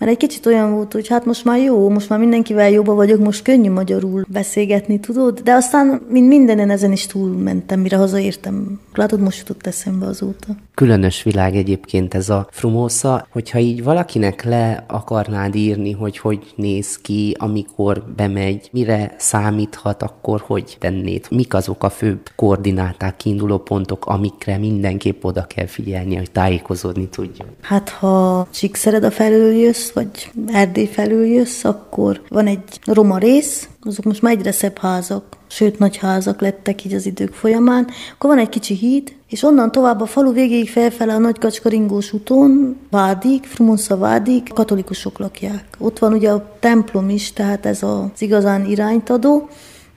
[0.00, 3.20] Mert egy kicsit olyan volt, hogy hát most már jó, most már mindenkivel jobban vagyok,
[3.20, 5.40] most könnyű magyarul beszélgetni, tudod?
[5.40, 8.80] De aztán, mint mindenen ezen is túlmentem, mire hazaértem.
[8.94, 10.46] Látod, most jutott eszembe azóta.
[10.74, 16.96] Különös világ egyébként ez a frumósza, hogyha így valakinek le akarnád írni, hogy hogy néz
[16.96, 21.26] ki, amikor bemegy, mire számíthat, akkor hogy tennéd?
[21.30, 27.48] Mik azok a főbb koordináták, kiinduló pontok, amikre mindenképp oda kell figyelni, hogy tájékozódni tudjon?
[27.60, 33.18] Hát, ha Csíkszered a felől jössz, jössz, vagy Erdély felül jössz, akkor van egy roma
[33.18, 37.86] rész, azok most már egyre szebb házak, sőt nagy házak lettek így az idők folyamán.
[38.14, 42.12] Akkor van egy kicsi híd, és onnan tovább a falu végéig felfele a nagy kacskaringós
[42.12, 45.64] úton, Vádig, Frumonsza Vádig, katolikusok lakják.
[45.78, 49.48] Ott van ugye a templom is, tehát ez az igazán irányt adó.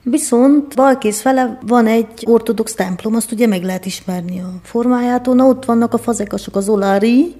[0.02, 5.34] Viszont Balkész fele van egy ortodox templom, azt ugye meg lehet ismerni a formájától.
[5.34, 7.34] Na ott vannak a fazekasok, az olári,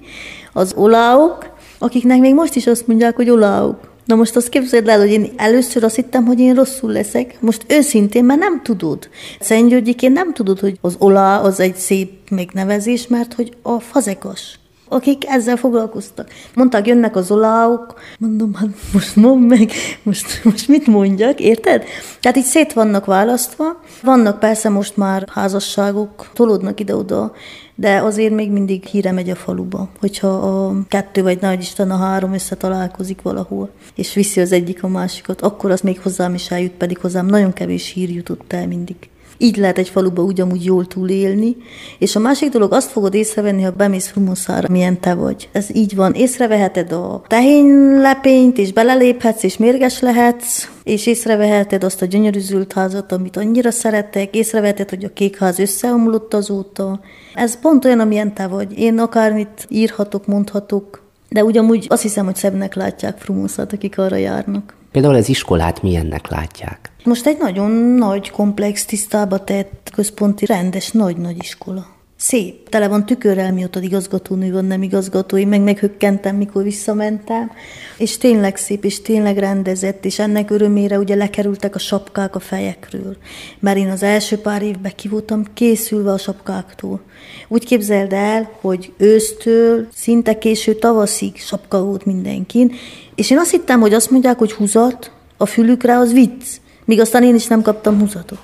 [0.53, 3.93] az oláok, akiknek még most is azt mondják, hogy oláuk.
[4.05, 7.37] Na most azt képzeld el, hogy én először azt hittem, hogy én rosszul leszek.
[7.41, 9.09] Most őszintén, mert nem tudod.
[9.39, 14.59] Szentgyörgyiként nem tudod, hogy az olá az egy szép megnevezés, mert hogy a fazekas
[14.95, 16.29] akik ezzel foglalkoztak.
[16.53, 19.71] Mondták, jönnek az oláok, mondom, hát most mondd meg,
[20.03, 21.83] most, most mit mondjak, érted?
[22.19, 27.33] Tehát így szét vannak választva, vannak persze most már házasságok, tolódnak ide-oda,
[27.75, 31.97] de azért még mindig híre megy a faluba, hogyha a kettő vagy nagy Isten a
[31.97, 36.71] három összetalálkozik valahol, és viszi az egyik a másikat, akkor az még hozzám is eljut,
[36.71, 38.95] pedig hozzám nagyon kevés hír jutott el mindig.
[39.37, 41.55] Így lehet egy faluba ugyanúgy jól túlélni.
[41.99, 45.49] És a másik dolog, azt fogod észrevenni, ha bemész Frumuszára, milyen te vagy.
[45.51, 46.13] Ez így van.
[46.13, 53.11] Észreveheted a tehénylepényt, és beleléphetsz, és mérges lehetsz, és észreveheted azt a gyönyörű zöld házat,
[53.11, 56.99] amit annyira szeretek, észreveheted, hogy a kék ház összeomlott azóta.
[57.33, 58.79] Ez pont olyan, amilyen te vagy.
[58.79, 64.73] Én akármit írhatok, mondhatok, de ugyanúgy azt hiszem, hogy szebbnek látják Frumuszát, akik arra járnak.
[64.95, 66.91] Például az iskolát milyennek látják?
[67.03, 71.95] Most egy nagyon nagy, komplex, tisztába tett, központi, rendes, nagy-nagy iskola.
[72.17, 72.69] Szép.
[72.69, 77.51] Tele van tükörrel, mióta igazgatónő van, nem igazgatói, meg meghökkentem, mikor visszamentem.
[77.97, 83.17] És tényleg szép, és tényleg rendezett, és ennek örömére ugye lekerültek a sapkák a fejekről.
[83.59, 85.09] Mert én az első pár évben ki
[85.53, 87.01] készülve a sapkáktól.
[87.47, 92.71] Úgy képzeld el, hogy ősztől szinte késő tavaszig sapka volt mindenkin,
[93.15, 96.43] és én azt hittem, hogy azt mondják, hogy húzat, a fülükre az vicc,
[96.85, 98.39] míg aztán én is nem kaptam húzatot.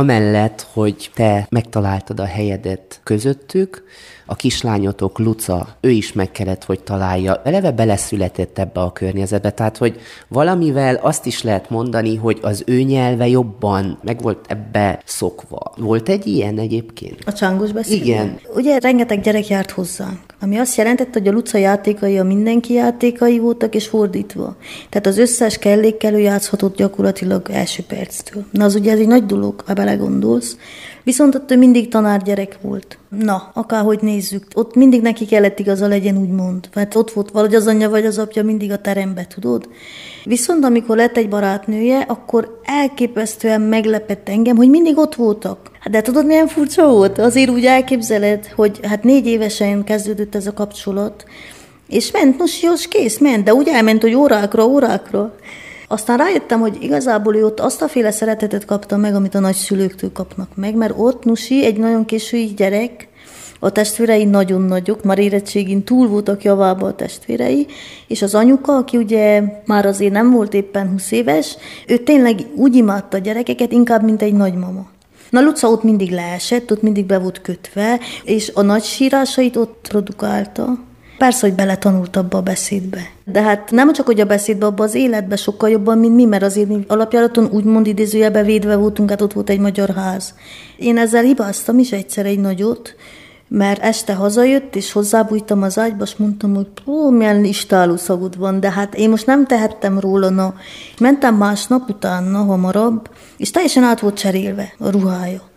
[0.00, 3.84] Amellett, hogy te megtaláltad a helyedet közöttük,
[4.30, 7.42] a kislányotok, Luca, ő is meg kellett, hogy találja.
[7.44, 12.80] Eleve beleszületett ebbe a környezetbe, tehát hogy valamivel azt is lehet mondani, hogy az ő
[12.80, 15.72] nyelve jobban meg volt ebbe szokva.
[15.76, 17.16] Volt egy ilyen egyébként?
[17.26, 18.04] A csángos beszéd?
[18.04, 18.38] Igen.
[18.54, 23.38] Ugye rengeteg gyerek járt hozzánk, ami azt jelentette, hogy a Luca játékai a mindenki játékai
[23.38, 24.56] voltak, és fordítva.
[24.88, 28.44] Tehát az összes kellékkelő játszhatott gyakorlatilag első perctől.
[28.50, 30.56] Na az ugye ez egy nagy dolog, ha belegondolsz.
[31.02, 32.98] Viszont ott ő mindig tanárgyerek volt.
[33.08, 36.68] Na, akárhogy nézzük, ott mindig neki kellett igaza legyen, úgymond.
[36.74, 39.68] Mert ott volt valahogy az anyja vagy az apja mindig a terembe, tudod?
[40.24, 45.70] Viszont amikor lett egy barátnője, akkor elképesztően meglepett engem, hogy mindig ott voltak.
[45.80, 47.18] Hát de tudod, milyen furcsa volt?
[47.18, 51.24] Azért úgy elképzeled, hogy hát négy évesen kezdődött ez a kapcsolat,
[51.88, 55.34] és ment, most jó, kész, ment, de úgy elment, hogy órákra, órákra.
[55.92, 60.12] Aztán rájöttem, hogy igazából ő ott azt a féle szeretetet kapta meg, amit a nagyszülőktől
[60.12, 63.08] kapnak meg, mert ott Nusi egy nagyon késői gyerek,
[63.58, 67.66] a testvérei nagyon nagyok, már érettségén túl voltak javába a testvérei,
[68.06, 72.76] és az anyuka, aki ugye már azért nem volt éppen 20 éves, ő tényleg úgy
[72.76, 74.88] imádta a gyerekeket, inkább, mint egy nagymama.
[75.30, 79.86] Na Luca ott mindig leesett, ott mindig be volt kötve, és a nagy sírásait ott
[79.88, 80.88] produkálta.
[81.20, 82.98] Persze, hogy beletanult abba a beszédbe.
[83.24, 86.42] De hát nem csak, hogy a beszédbe, abba az életbe sokkal jobban, mint mi, mert
[86.42, 90.34] azért mi alapjáraton úgymond idézőjelbe védve voltunk, hát ott volt egy magyar ház.
[90.76, 92.94] Én ezzel hibáztam is egyszer egy nagyot,
[93.48, 98.60] mert este hazajött, és hozzábújtam az ágyba, és mondtam, hogy ó, milyen istáló szagod van,
[98.60, 100.54] de hát én most nem tehettem róla, na.
[101.00, 105.49] Mentem másnap utána, hamarabb, és teljesen át volt cserélve a ruhája.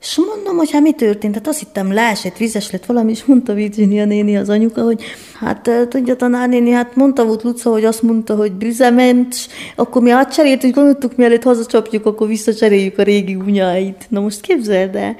[0.00, 1.34] És mondom, hogy hát mi történt?
[1.34, 5.02] Hát azt hittem, leesett, vizes lett valami, és mondta Virginia néni az anyuka, hogy
[5.34, 9.36] hát tudja tanárnéni, hát mondta volt Luca, hogy azt mondta, hogy büzement,
[9.76, 14.06] akkor mi átcserélt, hogy gondoltuk, mielőtt hazacsapjuk, akkor visszacseréljük a régi unyáit.
[14.08, 15.16] Na most képzeld el.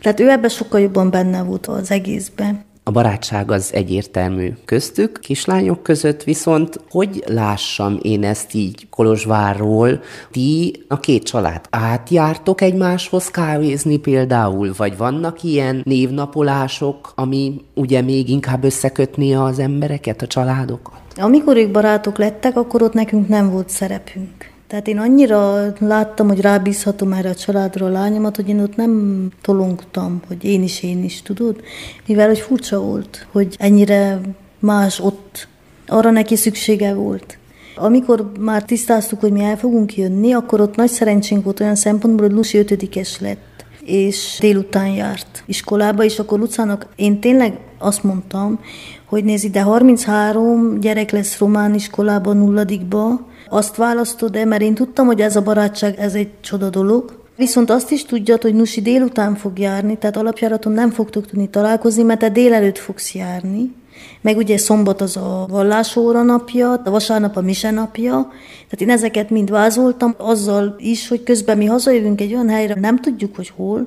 [0.00, 2.64] Tehát ő ebben sokkal jobban benne volt az egészben.
[2.84, 10.82] A barátság az egyértelmű köztük, kislányok között, viszont hogy lássam én ezt így Kolozsvárról, ti
[10.88, 18.64] a két család átjártok egymáshoz kávézni például, vagy vannak ilyen névnapolások, ami ugye még inkább
[18.64, 21.00] összekötni az embereket, a családokat?
[21.16, 24.51] Amikor ők barátok lettek, akkor ott nekünk nem volt szerepünk.
[24.72, 29.28] Tehát én annyira láttam, hogy rábízhatom erre a családra a lányomat, hogy én ott nem
[29.40, 31.60] tolongtam, hogy én is, én is, tudod?
[32.06, 34.20] Mivel, hogy furcsa volt, hogy ennyire
[34.58, 35.48] más ott,
[35.86, 37.38] arra neki szüksége volt.
[37.76, 42.26] Amikor már tisztáztuk, hogy mi el fogunk jönni, akkor ott nagy szerencsénk volt olyan szempontból,
[42.26, 48.60] hogy Lucy ötödikes lett és délután járt iskolába, és akkor Lucának én tényleg azt mondtam,
[49.04, 55.20] hogy nézi, de 33 gyerek lesz román iskolában, nulladikba, azt választod-e, mert én tudtam, hogy
[55.20, 59.58] ez a barátság, ez egy csoda dolog, Viszont azt is tudjad, hogy Nusi délután fog
[59.58, 63.74] járni, tehát alapjáraton nem fogtok tudni találkozni, mert te délelőtt fogsz járni.
[64.20, 68.30] Meg ugye szombat az a vallásóra napja, a vasárnap a mise napja.
[68.68, 73.00] Tehát én ezeket mind vázoltam, azzal is, hogy közben mi hazajövünk egy olyan helyre, nem
[73.00, 73.86] tudjuk, hogy hol,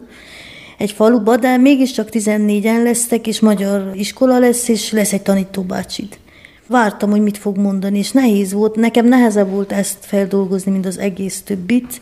[0.78, 6.18] egy faluba, de mégiscsak 14-en lesztek, és magyar iskola lesz, és lesz egy tanítóbácsid.
[6.68, 10.98] Vártam, hogy mit fog mondani, és nehéz volt, nekem nehezebb volt ezt feldolgozni, mint az
[10.98, 12.02] egész többit,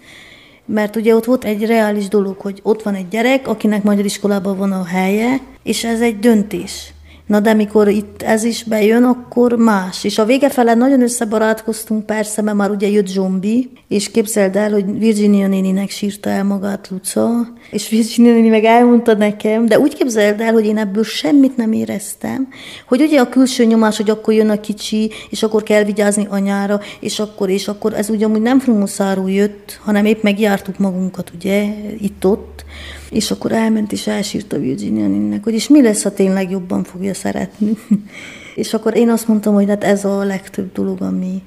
[0.65, 4.57] mert ugye ott volt egy reális dolog, hogy ott van egy gyerek, akinek magyar iskolában
[4.57, 6.93] van a helye, és ez egy döntés.
[7.27, 10.03] Na de mikor itt ez is bejön, akkor más.
[10.03, 14.71] És a vége fele nagyon összebarátkoztunk persze, mert már ugye jött zombi, és képzeld el,
[14.71, 19.95] hogy Virginia néninek sírta el magát Luca, és Virginia néni meg elmondta nekem, de úgy
[19.95, 22.47] képzeld el, hogy én ebből semmit nem éreztem,
[22.87, 26.79] hogy ugye a külső nyomás, hogy akkor jön a kicsi, és akkor kell vigyázni anyára,
[26.99, 31.65] és akkor, és akkor ez ugyanúgy nem frumuszáról jött, hanem épp megjártuk magunkat, ugye,
[31.99, 32.65] itt-ott,
[33.13, 37.13] és akkor elment és elsírta Virginia Ninnek, hogy és mi lesz, ha tényleg jobban fogja
[37.13, 37.77] szeretni.
[38.55, 41.41] és akkor én azt mondtam, hogy hát ez a legtöbb dolog, ami...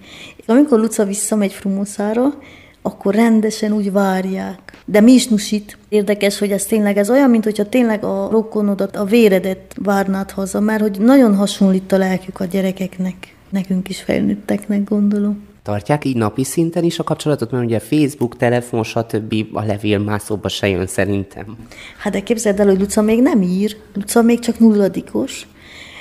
[0.47, 2.35] Amikor Luca visszamegy Frumuszára,
[2.83, 4.83] akkor rendesen úgy várják.
[4.85, 5.79] De mi is nusit.
[5.89, 10.61] Érdekes, hogy ez tényleg ez olyan, mint hogyha tényleg a rokonodat, a véredet várnád haza,
[10.61, 15.46] mert hogy nagyon hasonlít a lelkük a gyerekeknek, nekünk is felnőtteknek gondolom.
[15.67, 19.35] Tartják így napi szinten is a kapcsolatot, mert ugye Facebook, telefon, stb.
[19.53, 21.57] a levél már szóba se jön szerintem.
[21.99, 25.47] Hát de képzeld el, hogy Luca még nem ír, Luca még csak nulladikos.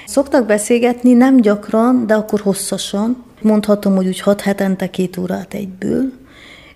[0.06, 3.24] Szoktak beszélgetni, nem gyakran, de akkor hosszasan.
[3.42, 6.12] Mondhatom, hogy úgy hat hetente két órát egyből,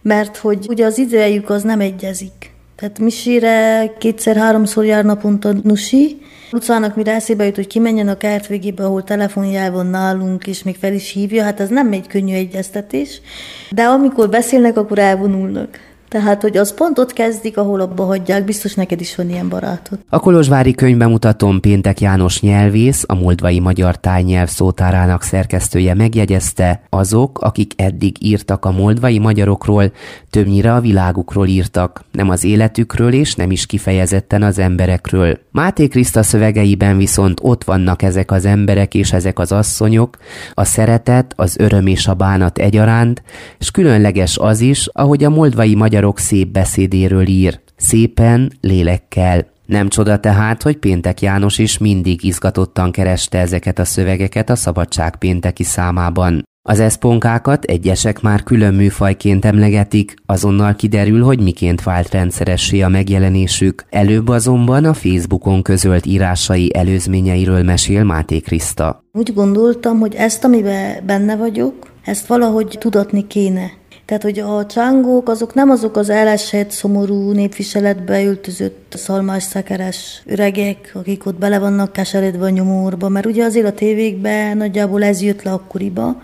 [0.02, 2.48] mert hogy ugye az idejük az nem egyezik.
[2.79, 8.85] Tehát misére kétszer-háromszor jár naponta Nusi, Lucának mire eszébe jut, hogy kimenjen a kert végébe,
[8.85, 13.21] ahol telefonjával van nálunk, és még fel is hívja, hát ez nem egy könnyű egyeztetés.
[13.69, 15.79] De amikor beszélnek, akkor elvonulnak.
[16.09, 19.99] Tehát, hogy az pont ott kezdik, ahol abba hagyják, biztos neked is van ilyen barátod.
[20.09, 27.73] A Kolozsvári könyvbemutatón Péntek János nyelvész, a Moldvai Magyar Tájnyelv szótárának szerkesztője megjegyezte, azok, akik
[27.75, 29.91] eddig írtak a moldvai magyarokról,
[30.29, 35.39] többnyire a világukról írtak, nem az életükről és nem is kifejezetten az emberekről.
[35.51, 40.17] Máté Kriszta szövegeiben viszont ott vannak ezek az emberek és ezek az asszonyok,
[40.53, 43.23] a szeretet, az öröm és a bánat egyaránt,
[43.59, 49.45] és különleges az is, ahogy a moldvai magyarok szép beszédéről ír, szépen, lélekkel.
[49.65, 55.15] Nem csoda tehát, hogy Péntek János is mindig izgatottan kereste ezeket a szövegeket a szabadság
[55.15, 56.43] pénteki számában.
[56.69, 63.85] Az eszponkákat egyesek már külön műfajként emlegetik, azonnal kiderül, hogy miként vált rendszeressé a megjelenésük.
[63.89, 69.03] Előbb azonban a Facebookon közölt írásai előzményeiről mesél Máté Kriszta.
[69.12, 71.73] Úgy gondoltam, hogy ezt, amiben benne vagyok,
[72.05, 73.78] ezt valahogy tudatni kéne.
[74.09, 81.25] Tehát, hogy a csángók azok nem azok az elesett, szomorú népviseletbe ültözött szalmásszekeres öregek, akik
[81.25, 85.51] ott bele vannak keseredve a nyomorba, mert ugye azért a tévékben nagyjából ez jött le
[85.51, 86.21] akkoriba,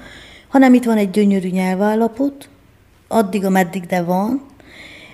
[0.47, 2.49] hanem itt van egy gyönyörű nyelvállapot,
[3.07, 4.45] addig, ameddig de van,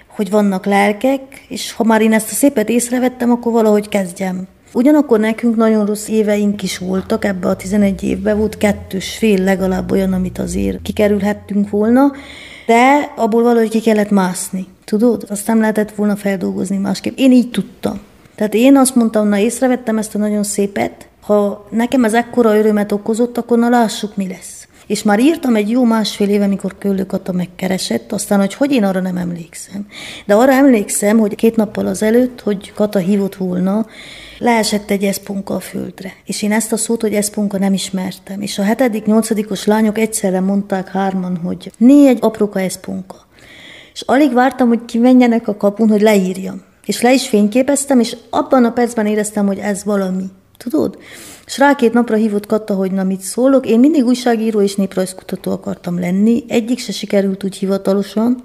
[0.07, 4.47] hogy vannak lelkek, és ha már én ezt a szépet észrevettem, akkor valahogy kezdjem.
[4.73, 9.91] Ugyanakkor nekünk nagyon rossz éveink is voltak, ebbe a 11 évben volt kettős fél legalább
[9.91, 12.11] olyan, amit azért kikerülhettünk volna,
[12.71, 14.67] de abból valahogy ki kellett mászni.
[14.85, 15.25] Tudod?
[15.29, 17.17] Azt nem lehetett volna feldolgozni másképp.
[17.17, 17.99] Én így tudtam.
[18.35, 22.91] Tehát én azt mondtam, na észrevettem ezt a nagyon szépet, ha nekem ez ekkora örömet
[22.91, 24.60] okozott, akkor na lássuk, mi lesz.
[24.87, 28.83] És már írtam egy jó másfél éve, amikor Köllő Kata megkeresett, aztán, hogy hogy én
[28.83, 29.87] arra nem emlékszem.
[30.25, 33.85] De arra emlékszem, hogy két nappal azelőtt, hogy Kata hívott volna,
[34.39, 36.13] leesett egy eszpunka a földre.
[36.25, 38.41] És én ezt a szót, hogy eszpunka nem ismertem.
[38.41, 43.15] És a hetedik, nyolcadikos lányok egyszerre mondták hárman, hogy né egy eszpunka.
[43.93, 46.61] És alig vártam, hogy kimenjenek a kapun, hogy leírjam.
[46.85, 50.25] És le is fényképeztem, és abban a percben éreztem, hogy ez valami.
[50.63, 50.97] Tudod?
[51.45, 53.65] És rá két napra hívott Katta, hogy na mit szólok.
[53.65, 56.43] Én mindig újságíró és néprajzkutató akartam lenni.
[56.47, 58.43] Egyik se sikerült úgy hivatalosan.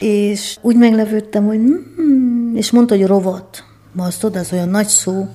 [0.00, 3.64] És úgy meglevődtem, hogy hmm, és mondta, hogy rovat.
[3.92, 5.26] Ma azt tudod, ez olyan nagy szó.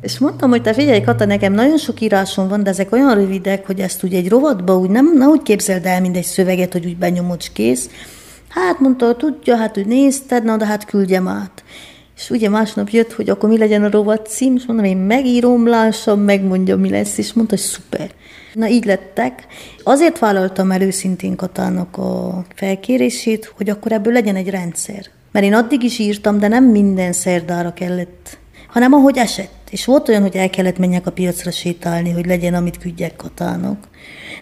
[0.00, 3.66] És mondtam, hogy te figyelj, Kata, nekem nagyon sok írásom van, de ezek olyan rövidek,
[3.66, 6.86] hogy ezt ugye egy rovatba úgy nem, nem úgy képzeld el, mint egy szöveget, hogy
[6.86, 7.90] úgy benyomod, kész.
[8.48, 11.64] Hát mondta, tudja, hát úgy nézted, na de hát küldjem át.
[12.16, 15.66] És ugye másnap jött, hogy akkor mi legyen a rovat cím, és mondom, én megírom,
[15.66, 18.10] lássam, megmondja, mi lesz, és mondta, hogy szuper.
[18.54, 19.46] Na így lettek.
[19.82, 25.06] Azért vállaltam el őszintén Katának a felkérését, hogy akkor ebből legyen egy rendszer.
[25.32, 29.68] Mert én addig is írtam, de nem minden szerdára kellett, hanem ahogy esett.
[29.70, 33.88] És volt olyan, hogy el kellett menjek a piacra sétálni, hogy legyen, amit küldjek Katának.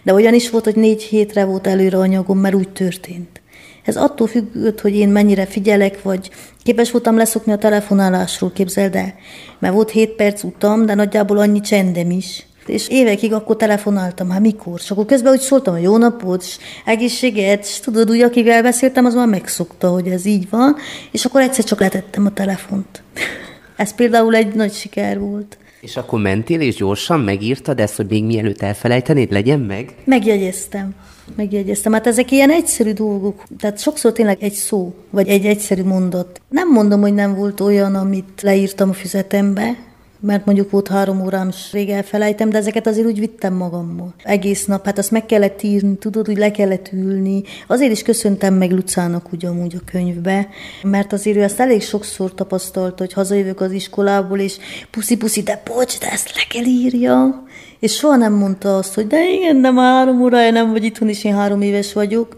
[0.03, 3.41] De olyan is volt, hogy négy hétre volt előre anyagom, mert úgy történt.
[3.83, 6.29] Ez attól függött, hogy én mennyire figyelek, vagy
[6.65, 9.13] képes voltam leszokni a telefonálásról, képzeld el.
[9.59, 12.45] Mert volt 7 perc utam, de nagyjából annyi csendem is.
[12.65, 14.79] És évekig akkor telefonáltam, hát mikor?
[14.83, 19.05] És akkor közben úgy szóltam, hogy jó napot, és egészséget, és tudod, úgy, akivel beszéltem,
[19.05, 20.75] az már megszokta, hogy ez így van,
[21.11, 23.03] és akkor egyszer csak letettem a telefont.
[23.75, 25.57] ez például egy nagy siker volt.
[25.85, 29.95] És akkor mentél, és gyorsan megírtad ezt, hogy még mielőtt elfelejtenéd, legyen meg?
[30.03, 30.95] Megjegyeztem.
[31.35, 31.93] Megjegyeztem.
[31.93, 33.43] Hát ezek ilyen egyszerű dolgok.
[33.59, 36.41] Tehát sokszor tényleg egy szó, vagy egy egyszerű mondat.
[36.49, 39.75] Nem mondom, hogy nem volt olyan, amit leírtam a füzetembe,
[40.25, 44.13] mert mondjuk volt három órám, és rég elfelejtem, de ezeket azért úgy vittem magammal.
[44.23, 47.43] Egész nap, hát azt meg kellett írni, tudod, hogy le kellett ülni.
[47.67, 50.47] Azért is köszöntem meg Lucának ugyanúgy a könyvbe,
[50.83, 54.57] mert azért ő ezt elég sokszor tapasztalta, hogy hazajövök az iskolából, és
[54.91, 57.43] puszi-puszi, de bocs, de ezt le kell írja.
[57.79, 61.23] És soha nem mondta azt, hogy de igen, már három órája nem vagy itthon, és
[61.23, 62.35] én három éves vagyok.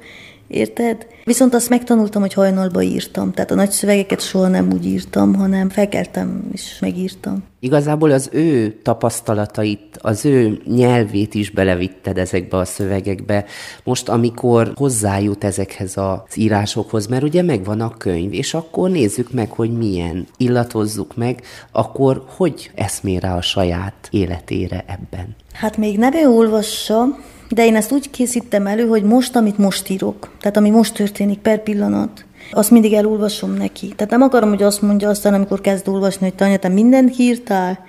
[0.48, 1.08] Érted?
[1.28, 3.32] Viszont azt megtanultam, hogy hajnalba írtam.
[3.32, 7.44] Tehát a nagy szövegeket soha nem úgy írtam, hanem felkeltem és megírtam.
[7.60, 13.46] Igazából az ő tapasztalatait, az ő nyelvét is belevitted ezekbe a szövegekbe.
[13.84, 19.52] Most, amikor hozzájut ezekhez az írásokhoz, mert ugye megvan a könyv, és akkor nézzük meg,
[19.52, 25.36] hogy milyen, illatozzuk meg, akkor hogy eszmél rá a saját életére ebben?
[25.54, 27.06] Hát még nem ő olvassa,
[27.50, 31.40] de én ezt úgy készítem elő, hogy most, amit most írok, tehát ami most történik
[31.40, 33.88] per pillanat, azt mindig elolvasom neki.
[33.96, 37.80] Tehát nem akarom, hogy azt mondja aztán, amikor kezd olvasni, hogy Tanya, te mindent írtál.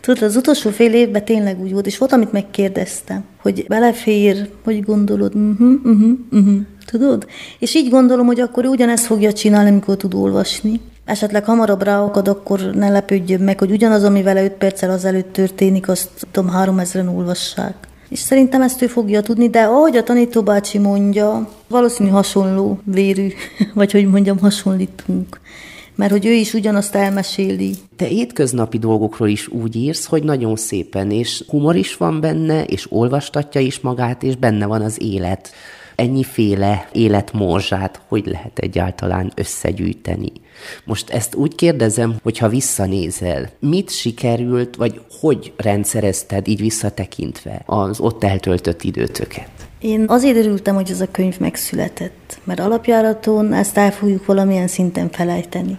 [0.00, 4.82] Tudod, az utolsó fél évben tényleg úgy volt, és volt, amit megkérdeztem, hogy belefér, hogy
[4.84, 6.60] gondolod, uh-huh, uh-huh, uh-huh.
[6.86, 7.26] tudod?
[7.58, 10.80] És így gondolom, hogy akkor ugyanezt fogja csinálni, amikor tud olvasni.
[11.04, 15.88] Esetleg hamarabb ráakad, akkor ne lepődjön meg, hogy ugyanaz, ami vele 5 perccel azelőtt történik,
[15.88, 17.74] azt tudom, három ezeren olvassák.
[18.12, 23.28] És szerintem ezt ő fogja tudni, de ahogy a tanítóbácsi mondja, valószínű hasonló vérű,
[23.74, 25.40] vagy hogy mondjam, hasonlítunk
[25.94, 27.74] mert hogy ő is ugyanazt elmeséli.
[27.96, 32.86] Te étköznapi dolgokról is úgy írsz, hogy nagyon szépen, és humor is van benne, és
[32.92, 35.50] olvastatja is magát, és benne van az élet.
[35.94, 40.32] Ennyiféle életmorzsát hogy lehet egyáltalán összegyűjteni?
[40.84, 48.00] Most ezt úgy kérdezem, hogy ha visszanézel, mit sikerült, vagy hogy rendszerezted így visszatekintve az
[48.00, 49.50] ott eltöltött időtöket?
[49.80, 55.10] Én azért örültem, hogy ez a könyv megszületett, mert alapjáraton ezt el fogjuk valamilyen szinten
[55.10, 55.78] felejteni.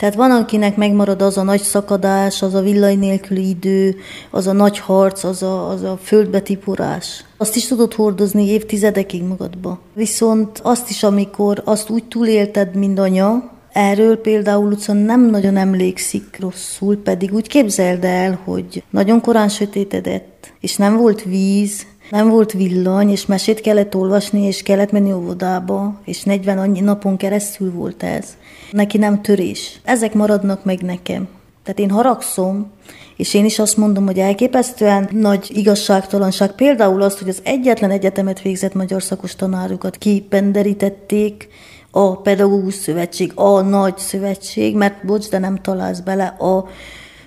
[0.00, 3.96] Tehát van, akinek megmarad az a nagy szakadás, az a villany nélküli idő,
[4.30, 7.24] az a nagy harc, az a, az a földbetiporás.
[7.36, 9.78] Azt is tudod hordozni évtizedekig magadba.
[9.92, 16.36] Viszont azt is, amikor azt úgy túlélted, mint anya, Erről például Luca nem nagyon emlékszik
[16.40, 22.52] rosszul, pedig úgy képzeld el, hogy nagyon korán sötétedett, és nem volt víz, nem volt
[22.52, 28.02] villany, és mesét kellett olvasni, és kellett menni óvodába, és 40 annyi napon keresztül volt
[28.02, 28.36] ez.
[28.70, 29.80] Neki nem törés.
[29.84, 31.28] Ezek maradnak meg nekem.
[31.62, 32.70] Tehát én haragszom,
[33.16, 36.52] és én is azt mondom, hogy elképesztően nagy igazságtalanság.
[36.52, 41.48] Például azt, hogy az egyetlen egyetemet végzett magyar szakos tanárokat kipenderítették,
[41.90, 46.68] a Pedagógus Szövetség, a nagy szövetség, mert bocs, de nem találsz bele a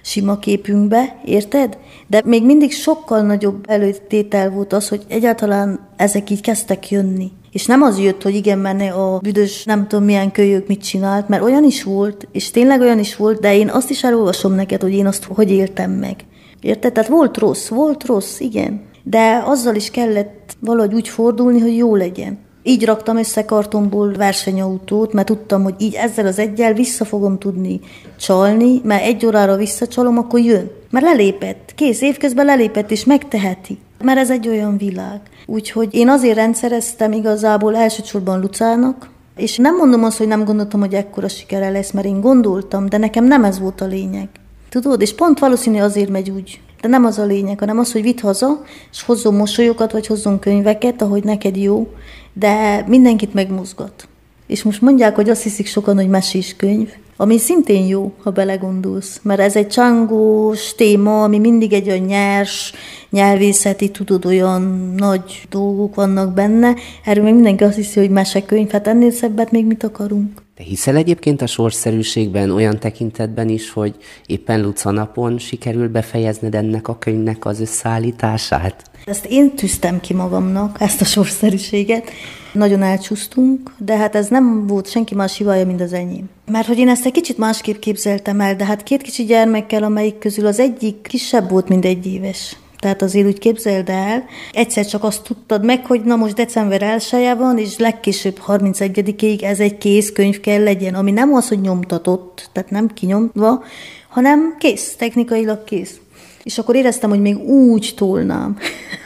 [0.04, 1.78] sima képünkbe, érted?
[2.08, 7.32] De még mindig sokkal nagyobb előtétel volt az, hogy egyáltalán ezek így kezdtek jönni.
[7.52, 11.28] És nem az jött, hogy igen, menne a büdös nem tudom milyen kölyök mit csinált,
[11.28, 14.82] mert olyan is volt, és tényleg olyan is volt, de én azt is elolvasom neked,
[14.82, 16.16] hogy én azt hogy éltem meg.
[16.62, 16.94] Érted?
[16.94, 18.82] Tehát volt rossz, volt rossz, igen.
[19.04, 22.40] De azzal is kellett valahogy úgy fordulni, hogy jó legyen.
[22.64, 27.80] Így raktam össze kartonból versenyautót, mert tudtam, hogy így ezzel az egyel vissza fogom tudni
[28.20, 30.72] csalni, mert egy órára visszacsalom, akkor jön.
[30.90, 33.78] Mert lelépett, kész, évközben lelépett, és megteheti.
[34.04, 35.20] Mert ez egy olyan világ.
[35.46, 40.94] Úgyhogy én azért rendszereztem igazából elsősorban Lucának, és nem mondom azt, hogy nem gondoltam, hogy
[40.94, 44.30] ekkora sikere lesz, mert én gondoltam, de nekem nem ez volt a lényeg.
[44.70, 46.62] Tudod, és pont valószínű azért megy úgy.
[46.84, 48.62] De nem az a lényeg, hanem az, hogy vidd haza,
[48.92, 51.88] és hozzon mosolyokat, vagy hozzon könyveket, ahogy neked jó,
[52.34, 54.08] de mindenkit megmozgat.
[54.48, 59.20] És most mondják, hogy azt hiszik sokan, hogy mesés könyv, ami szintén jó, ha belegondolsz,
[59.22, 62.74] mert ez egy csangós téma, ami mindig egy olyan nyers,
[63.10, 66.76] nyelvészeti, tudod, olyan nagy dolgok vannak benne.
[67.06, 70.43] Erről még mindenki azt hiszi, hogy mesekönyv, hát ennél szebbet még mit akarunk.
[70.56, 73.96] Te hiszel egyébként a sorszerűségben olyan tekintetben is, hogy
[74.26, 78.84] éppen Luca napon sikerül befejezned ennek a könyvnek az összeállítását?
[79.06, 82.10] Ezt én tűztem ki magamnak, ezt a sorszerűséget.
[82.52, 86.30] Nagyon elcsúsztunk, de hát ez nem volt senki más hibája, mint az enyém.
[86.52, 90.18] Mert hogy én ezt egy kicsit másképp képzeltem el, de hát két kicsi gyermekkel, amelyik
[90.18, 92.56] közül az egyik kisebb volt, mint egy éves.
[92.84, 97.38] Tehát azért úgy képzeld el, egyszer csak azt tudtad meg, hogy na most december 1
[97.38, 102.50] van, és legkésőbb 31-ig ez egy kész könyv kell legyen, ami nem az, hogy nyomtatott,
[102.52, 103.64] tehát nem kinyomva,
[104.10, 106.00] hanem kész, technikailag kész.
[106.44, 108.58] És akkor éreztem, hogy még úgy tolnám.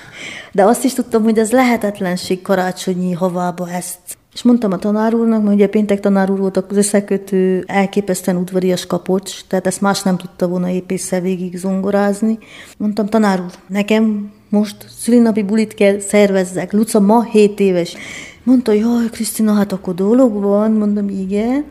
[0.51, 3.99] De azt is tudtam, hogy ez lehetetlenség karácsonyi havába ezt.
[4.37, 8.85] És mondtam a tanár úrnak, mert ugye péntek tanár úr volt az összekötő elképesztően udvarias
[8.85, 12.37] kapocs, tehát ezt más nem tudta volna épésszel végig zongorázni.
[12.77, 16.73] Mondtam, tanár úr, nekem most szülinapi bulit kell szervezzek.
[16.73, 17.95] Luca ma 7 éves.
[18.43, 20.71] Mondta, jaj, Krisztina, hát akkor dolog van.
[20.71, 21.65] Mondom, igen.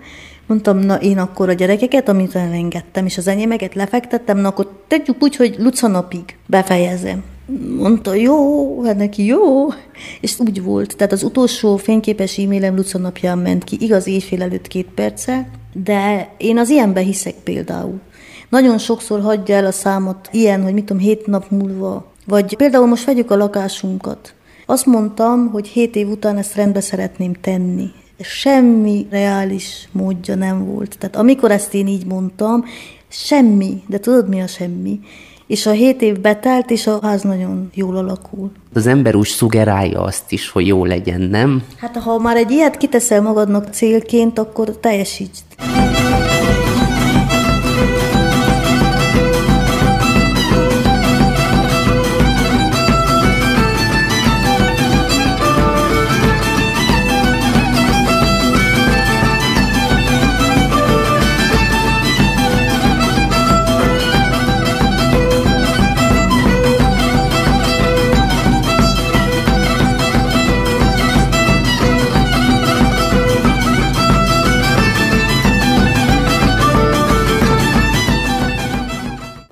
[0.47, 5.23] Mondtam, na én akkor a gyerekeket, amit elengedtem, és az enyémeket lefektettem, na akkor tegyük
[5.23, 7.23] úgy, hogy Luca napig befejezem.
[7.77, 9.69] Mondta, jó, hát neki jó.
[10.21, 10.97] És úgy volt.
[10.97, 16.31] Tehát az utolsó fényképes e-mailem Luca napján ment ki, igaz éjfél előtt két perccel, de
[16.37, 18.01] én az ilyenbe hiszek például.
[18.49, 22.13] Nagyon sokszor hagyja el a számot ilyen, hogy mit tudom, hét nap múlva.
[22.27, 24.35] Vagy például most vegyük a lakásunkat.
[24.67, 27.91] Azt mondtam, hogy hét év után ezt rendbe szeretném tenni
[28.21, 30.99] semmi reális módja nem volt.
[30.99, 32.65] Tehát amikor ezt én így mondtam,
[33.09, 35.01] semmi, de tudod mi a semmi?
[35.47, 38.51] És a hét év betelt, és a ház nagyon jól alakul.
[38.75, 41.63] Az ember úgy szugerálja azt is, hogy jó legyen, nem?
[41.77, 45.45] Hát ha már egy ilyet kiteszel magadnak célként, akkor teljesítsd.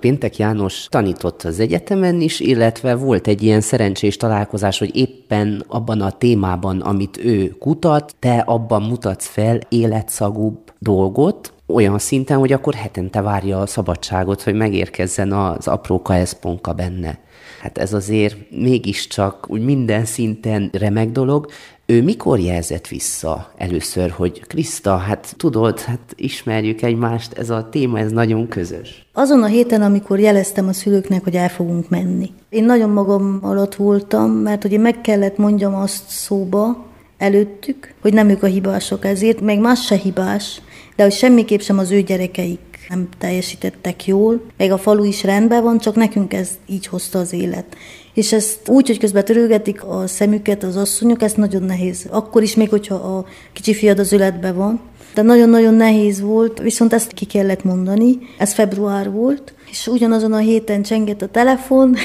[0.05, 6.01] Péntek János tanított az egyetemen is, illetve volt egy ilyen szerencsés találkozás, hogy éppen abban
[6.01, 12.75] a témában, amit ő kutat, te abban mutatsz fel életszagúbb dolgot, olyan szinten, hogy akkor
[12.75, 17.19] hetente várja a szabadságot, hogy megérkezzen az apróka eszponka benne.
[17.61, 21.47] Hát ez azért mégiscsak úgy minden szinten remek dolog.
[21.87, 27.99] Ő mikor jelzett vissza először, hogy Kriszta, hát tudod, hát ismerjük egymást, ez a téma,
[27.99, 29.07] ez nagyon közös.
[29.12, 32.30] Azon a héten, amikor jeleztem a szülőknek, hogy el fogunk menni.
[32.49, 36.85] Én nagyon magam alatt voltam, mert hogy én meg kellett mondjam azt szóba
[37.18, 40.61] előttük, hogy nem ők a hibások ezért, meg más se hibás,
[40.97, 45.62] de hogy semmiképp sem az ő gyerekeik nem teljesítettek jól, meg a falu is rendben
[45.62, 47.76] van, csak nekünk ez így hozta az élet.
[48.15, 52.07] És ezt úgy, hogy közben törőgetik a szemüket az asszonyok, ez nagyon nehéz.
[52.11, 54.81] Akkor is még, hogyha a kicsi fiad az öletben van.
[55.15, 58.19] De nagyon-nagyon nehéz volt, viszont ezt ki kellett mondani.
[58.39, 61.97] Ez február volt, és ugyanazon a héten csengett a telefon,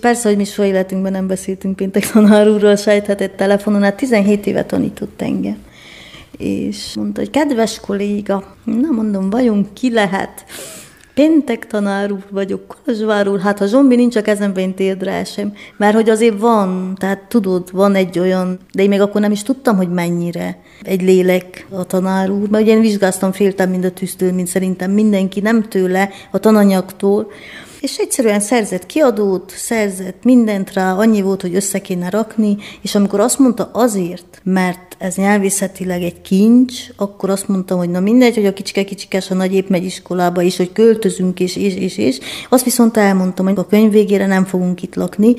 [0.00, 5.22] Persze, hogy mi soha életünkben nem beszéltünk péntek tanár sejthetett telefonon, hát 17 éve tanított
[5.22, 5.56] engem
[6.40, 10.44] és mondta, hogy kedves kolléga, na mondom, vajon ki lehet?
[11.20, 15.52] Péntek tanár úr vagyok, Kolozsvár úr, hát ha zombi nincs a kezemben, én térdre sem.
[15.76, 19.42] Mert hogy azért van, tehát tudod, van egy olyan, de én még akkor nem is
[19.42, 20.58] tudtam, hogy mennyire.
[20.82, 24.90] Egy lélek a tanár úr, mert ugye én vizsgáztam, féltem mind a tűztől, mint szerintem
[24.90, 27.30] mindenki, nem tőle, a tananyagtól,
[27.80, 33.20] és egyszerűen szerzett kiadót, szerzett mindent rá, annyi volt, hogy össze kéne rakni, és amikor
[33.20, 38.46] azt mondta azért, mert ez nyelvészetileg egy kincs, akkor azt mondtam, hogy na mindegy, hogy
[38.46, 42.18] a kicsike kicsikes a nagy épp megy iskolába is, hogy költözünk, és, és, és, és.
[42.48, 45.34] Azt viszont elmondtam, hogy a könyv végére nem fogunk itt lakni,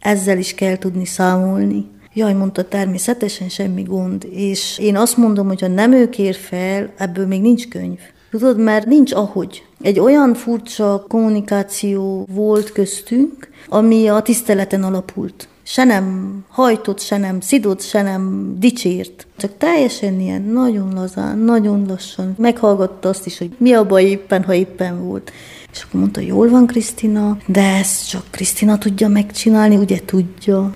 [0.00, 1.84] ezzel is kell tudni számolni.
[2.14, 4.26] Jaj, mondta, természetesen semmi gond.
[4.30, 7.98] És én azt mondom, hogy ha nem ő kér fel, ebből még nincs könyv.
[8.30, 9.65] Tudod, mert nincs ahogy.
[9.80, 15.48] Egy olyan furcsa kommunikáció volt köztünk, ami a tiszteleten alapult.
[15.62, 19.26] Se nem hajtott, se nem szidott, se nem dicsért.
[19.36, 22.34] Csak teljesen ilyen nagyon lazán, nagyon lassan.
[22.38, 25.32] Meghallgatta azt is, hogy mi a baj éppen, ha éppen volt.
[25.72, 30.74] És akkor mondta, jól van Krisztina, de ezt csak Krisztina tudja megcsinálni, ugye tudja.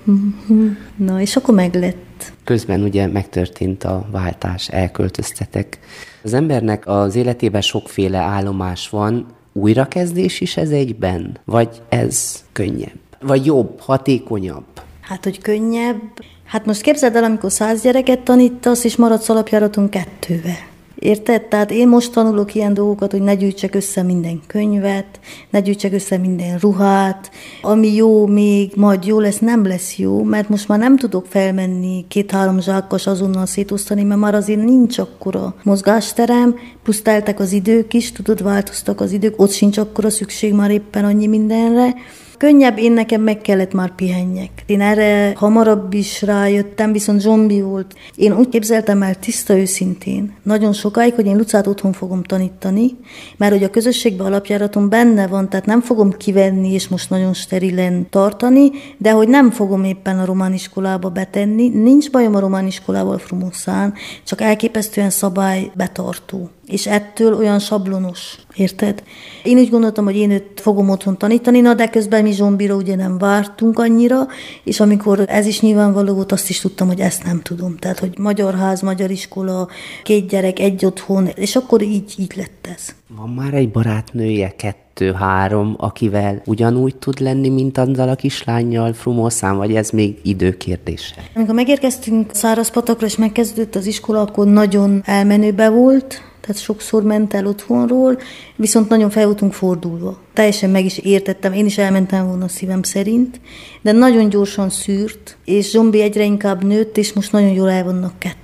[0.95, 2.09] Na, és akkor meglett.
[2.43, 5.79] Közben ugye megtörtént a váltás, elköltöztetek
[6.23, 11.37] az embernek az életében sokféle állomás van, újrakezdés is ez egyben?
[11.45, 12.99] Vagy ez könnyebb?
[13.21, 14.65] Vagy jobb, hatékonyabb?
[15.01, 16.01] Hát, hogy könnyebb.
[16.45, 20.69] Hát most képzeld el, amikor száz gyereket tanítasz, és maradsz alapjáraton kettővel.
[21.01, 21.41] Érted?
[21.41, 26.17] Tehát én most tanulok ilyen dolgokat, hogy ne gyűjtsek össze minden könyvet, ne gyűjtsek össze
[26.17, 27.31] minden ruhát,
[27.61, 32.05] ami jó még, majd jó lesz, nem lesz jó, mert most már nem tudok felmenni
[32.07, 38.11] két-három zsákkos azonnal szétosztani, mert már azért nincs akkora mozgásterem, plusz teltek az idők is,
[38.11, 41.93] tudod, változtak az idők, ott sincs akkora szükség már éppen annyi mindenre,
[42.41, 44.49] könnyebb, én nekem meg kellett már pihenjek.
[44.65, 47.95] Én erre hamarabb is rájöttem, viszont zombi volt.
[48.15, 52.97] Én úgy képzeltem el tiszta őszintén, nagyon sokáig, hogy én Lucát otthon fogom tanítani,
[53.37, 58.07] mert hogy a közösségbe alapjáraton benne van, tehát nem fogom kivenni és most nagyon sterilen
[58.09, 61.69] tartani, de hogy nem fogom éppen a román iskolába betenni.
[61.69, 69.03] Nincs bajom a román iskolával Frumoszán, csak elképesztően szabály betartó és ettől olyan sablonos, érted?
[69.43, 72.95] Én úgy gondoltam, hogy én őt fogom otthon tanítani, na de közben mi zsombira ugye
[72.95, 74.27] nem vártunk annyira,
[74.63, 77.77] és amikor ez is nyilvánvaló volt, azt is tudtam, hogy ezt nem tudom.
[77.77, 79.67] Tehát, hogy magyar ház, magyar iskola,
[80.03, 82.95] két gyerek, egy otthon, és akkor így, így lett ez.
[83.17, 89.75] Van már egy barátnője, kettő-három, akivel ugyanúgy tud lenni, mint azzal a kislányjal Frumoszán, vagy
[89.75, 91.15] ez még időkérdése?
[91.35, 97.45] Amikor megérkeztünk Szárazpatakra, és megkezdődött az iskola, akkor nagyon elmenőbe volt, tehát sokszor ment el
[97.45, 98.19] otthonról,
[98.55, 100.19] viszont nagyon fel voltunk fordulva.
[100.33, 103.39] Teljesen meg is értettem, én is elmentem volna szívem szerint,
[103.81, 108.19] de nagyon gyorsan szűrt, és zombi egyre inkább nőtt, és most nagyon jól el vannak
[108.19, 108.40] ketten.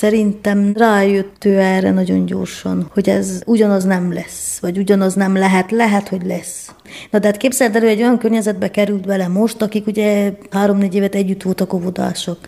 [0.00, 5.70] Szerintem rájött ő erre nagyon gyorsan, hogy ez ugyanaz nem lesz, vagy ugyanaz nem lehet,
[5.70, 6.70] lehet, hogy lesz.
[7.10, 11.14] Na de hát képzeld el, egy olyan környezetbe került bele most, akik ugye három-négy évet
[11.14, 12.38] együtt voltak óvodások.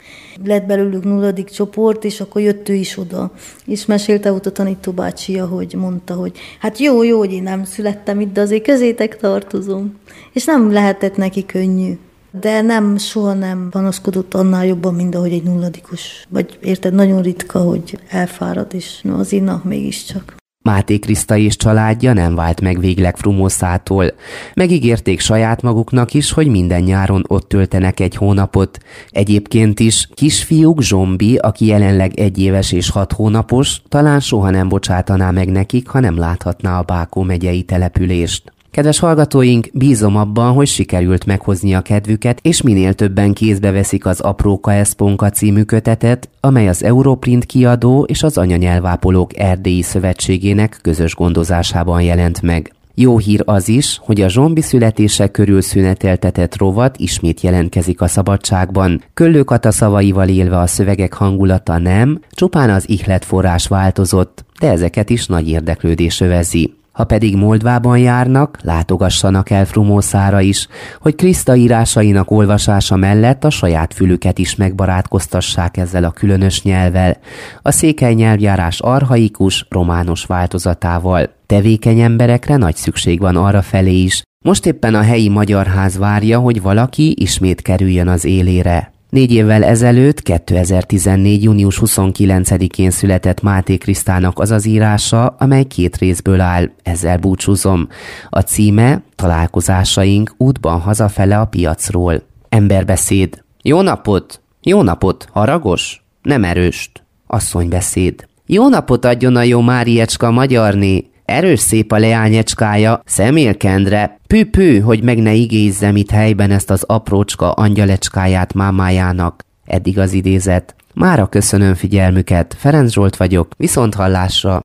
[0.45, 3.33] Lett belőlük nulladik csoport, és akkor jött ő is oda.
[3.67, 7.65] És mesélte ott a tanító bácsia, hogy mondta, hogy hát jó, jó, hogy én nem
[7.65, 9.99] születtem itt, de azért közétek tartozom.
[10.33, 11.99] És nem lehetett neki könnyű
[12.41, 16.27] de nem, soha nem panaszkodott annál jobban, mint ahogy egy nulladikus.
[16.29, 20.35] Vagy érted, nagyon ritka, hogy elfárad, és no, az inna mégiscsak.
[20.63, 24.13] Máté Kriszta és családja nem vált meg végleg Frumoszától.
[24.55, 28.79] Megígérték saját maguknak is, hogy minden nyáron ott töltenek egy hónapot.
[29.09, 35.31] Egyébként is kisfiúk Zsombi, aki jelenleg egy éves és hat hónapos, talán soha nem bocsátaná
[35.31, 38.53] meg nekik, ha nem láthatná a Bákó megyei települést.
[38.73, 44.21] Kedves hallgatóink, bízom abban, hogy sikerült meghozni a kedvüket, és minél többen kézbe veszik az
[44.21, 52.03] Apróka Eszponka című kötetet, amely az Europrint kiadó és az Anyanyelvápolók Erdélyi Szövetségének közös gondozásában
[52.03, 52.73] jelent meg.
[52.95, 59.03] Jó hír az is, hogy a zsombi születése körül szüneteltetett rovat ismét jelentkezik a szabadságban.
[59.15, 65.49] Köllőkata szavaival élve a szövegek hangulata nem, csupán az ihletforrás változott, de ezeket is nagy
[65.49, 66.81] érdeklődés övezi.
[66.93, 70.69] Ha pedig Moldvában járnak, látogassanak el Frumószára is,
[71.01, 77.17] hogy Kriszta írásainak olvasása mellett a saját fülüket is megbarátkoztassák ezzel a különös nyelvvel,
[77.63, 81.31] a székely nyelvjárás arhaikus, romános változatával.
[81.47, 86.39] Tevékeny emberekre nagy szükség van arra felé is, most éppen a helyi magyar ház várja,
[86.39, 88.93] hogy valaki ismét kerüljön az élére.
[89.13, 91.43] Négy évvel ezelőtt, 2014.
[91.43, 97.89] június 29-én született Máté Krisztának az az írása, amely két részből áll, ezzel búcsúzom.
[98.31, 102.23] A címe Találkozásaink útban hazafele a piacról.
[102.49, 103.45] Emberbeszéd.
[103.63, 104.41] Jó napot!
[104.63, 105.29] Jó napot!
[105.33, 106.05] Haragos?
[106.23, 107.05] Nem erőst.
[107.27, 108.27] Asszonybeszéd.
[108.47, 111.12] Jó napot adjon a jó Máriecska magyarné!
[111.33, 117.53] Erős szép a leányecskája, személkendre, pű-pű, hogy meg ne igézzem itt helyben ezt az aprócska
[117.53, 119.45] angyalecskáját mámájának.
[119.65, 120.75] Eddig az idézet.
[120.95, 124.61] Mára köszönöm figyelmüket, Ferenc Zsolt vagyok, viszont hallásra.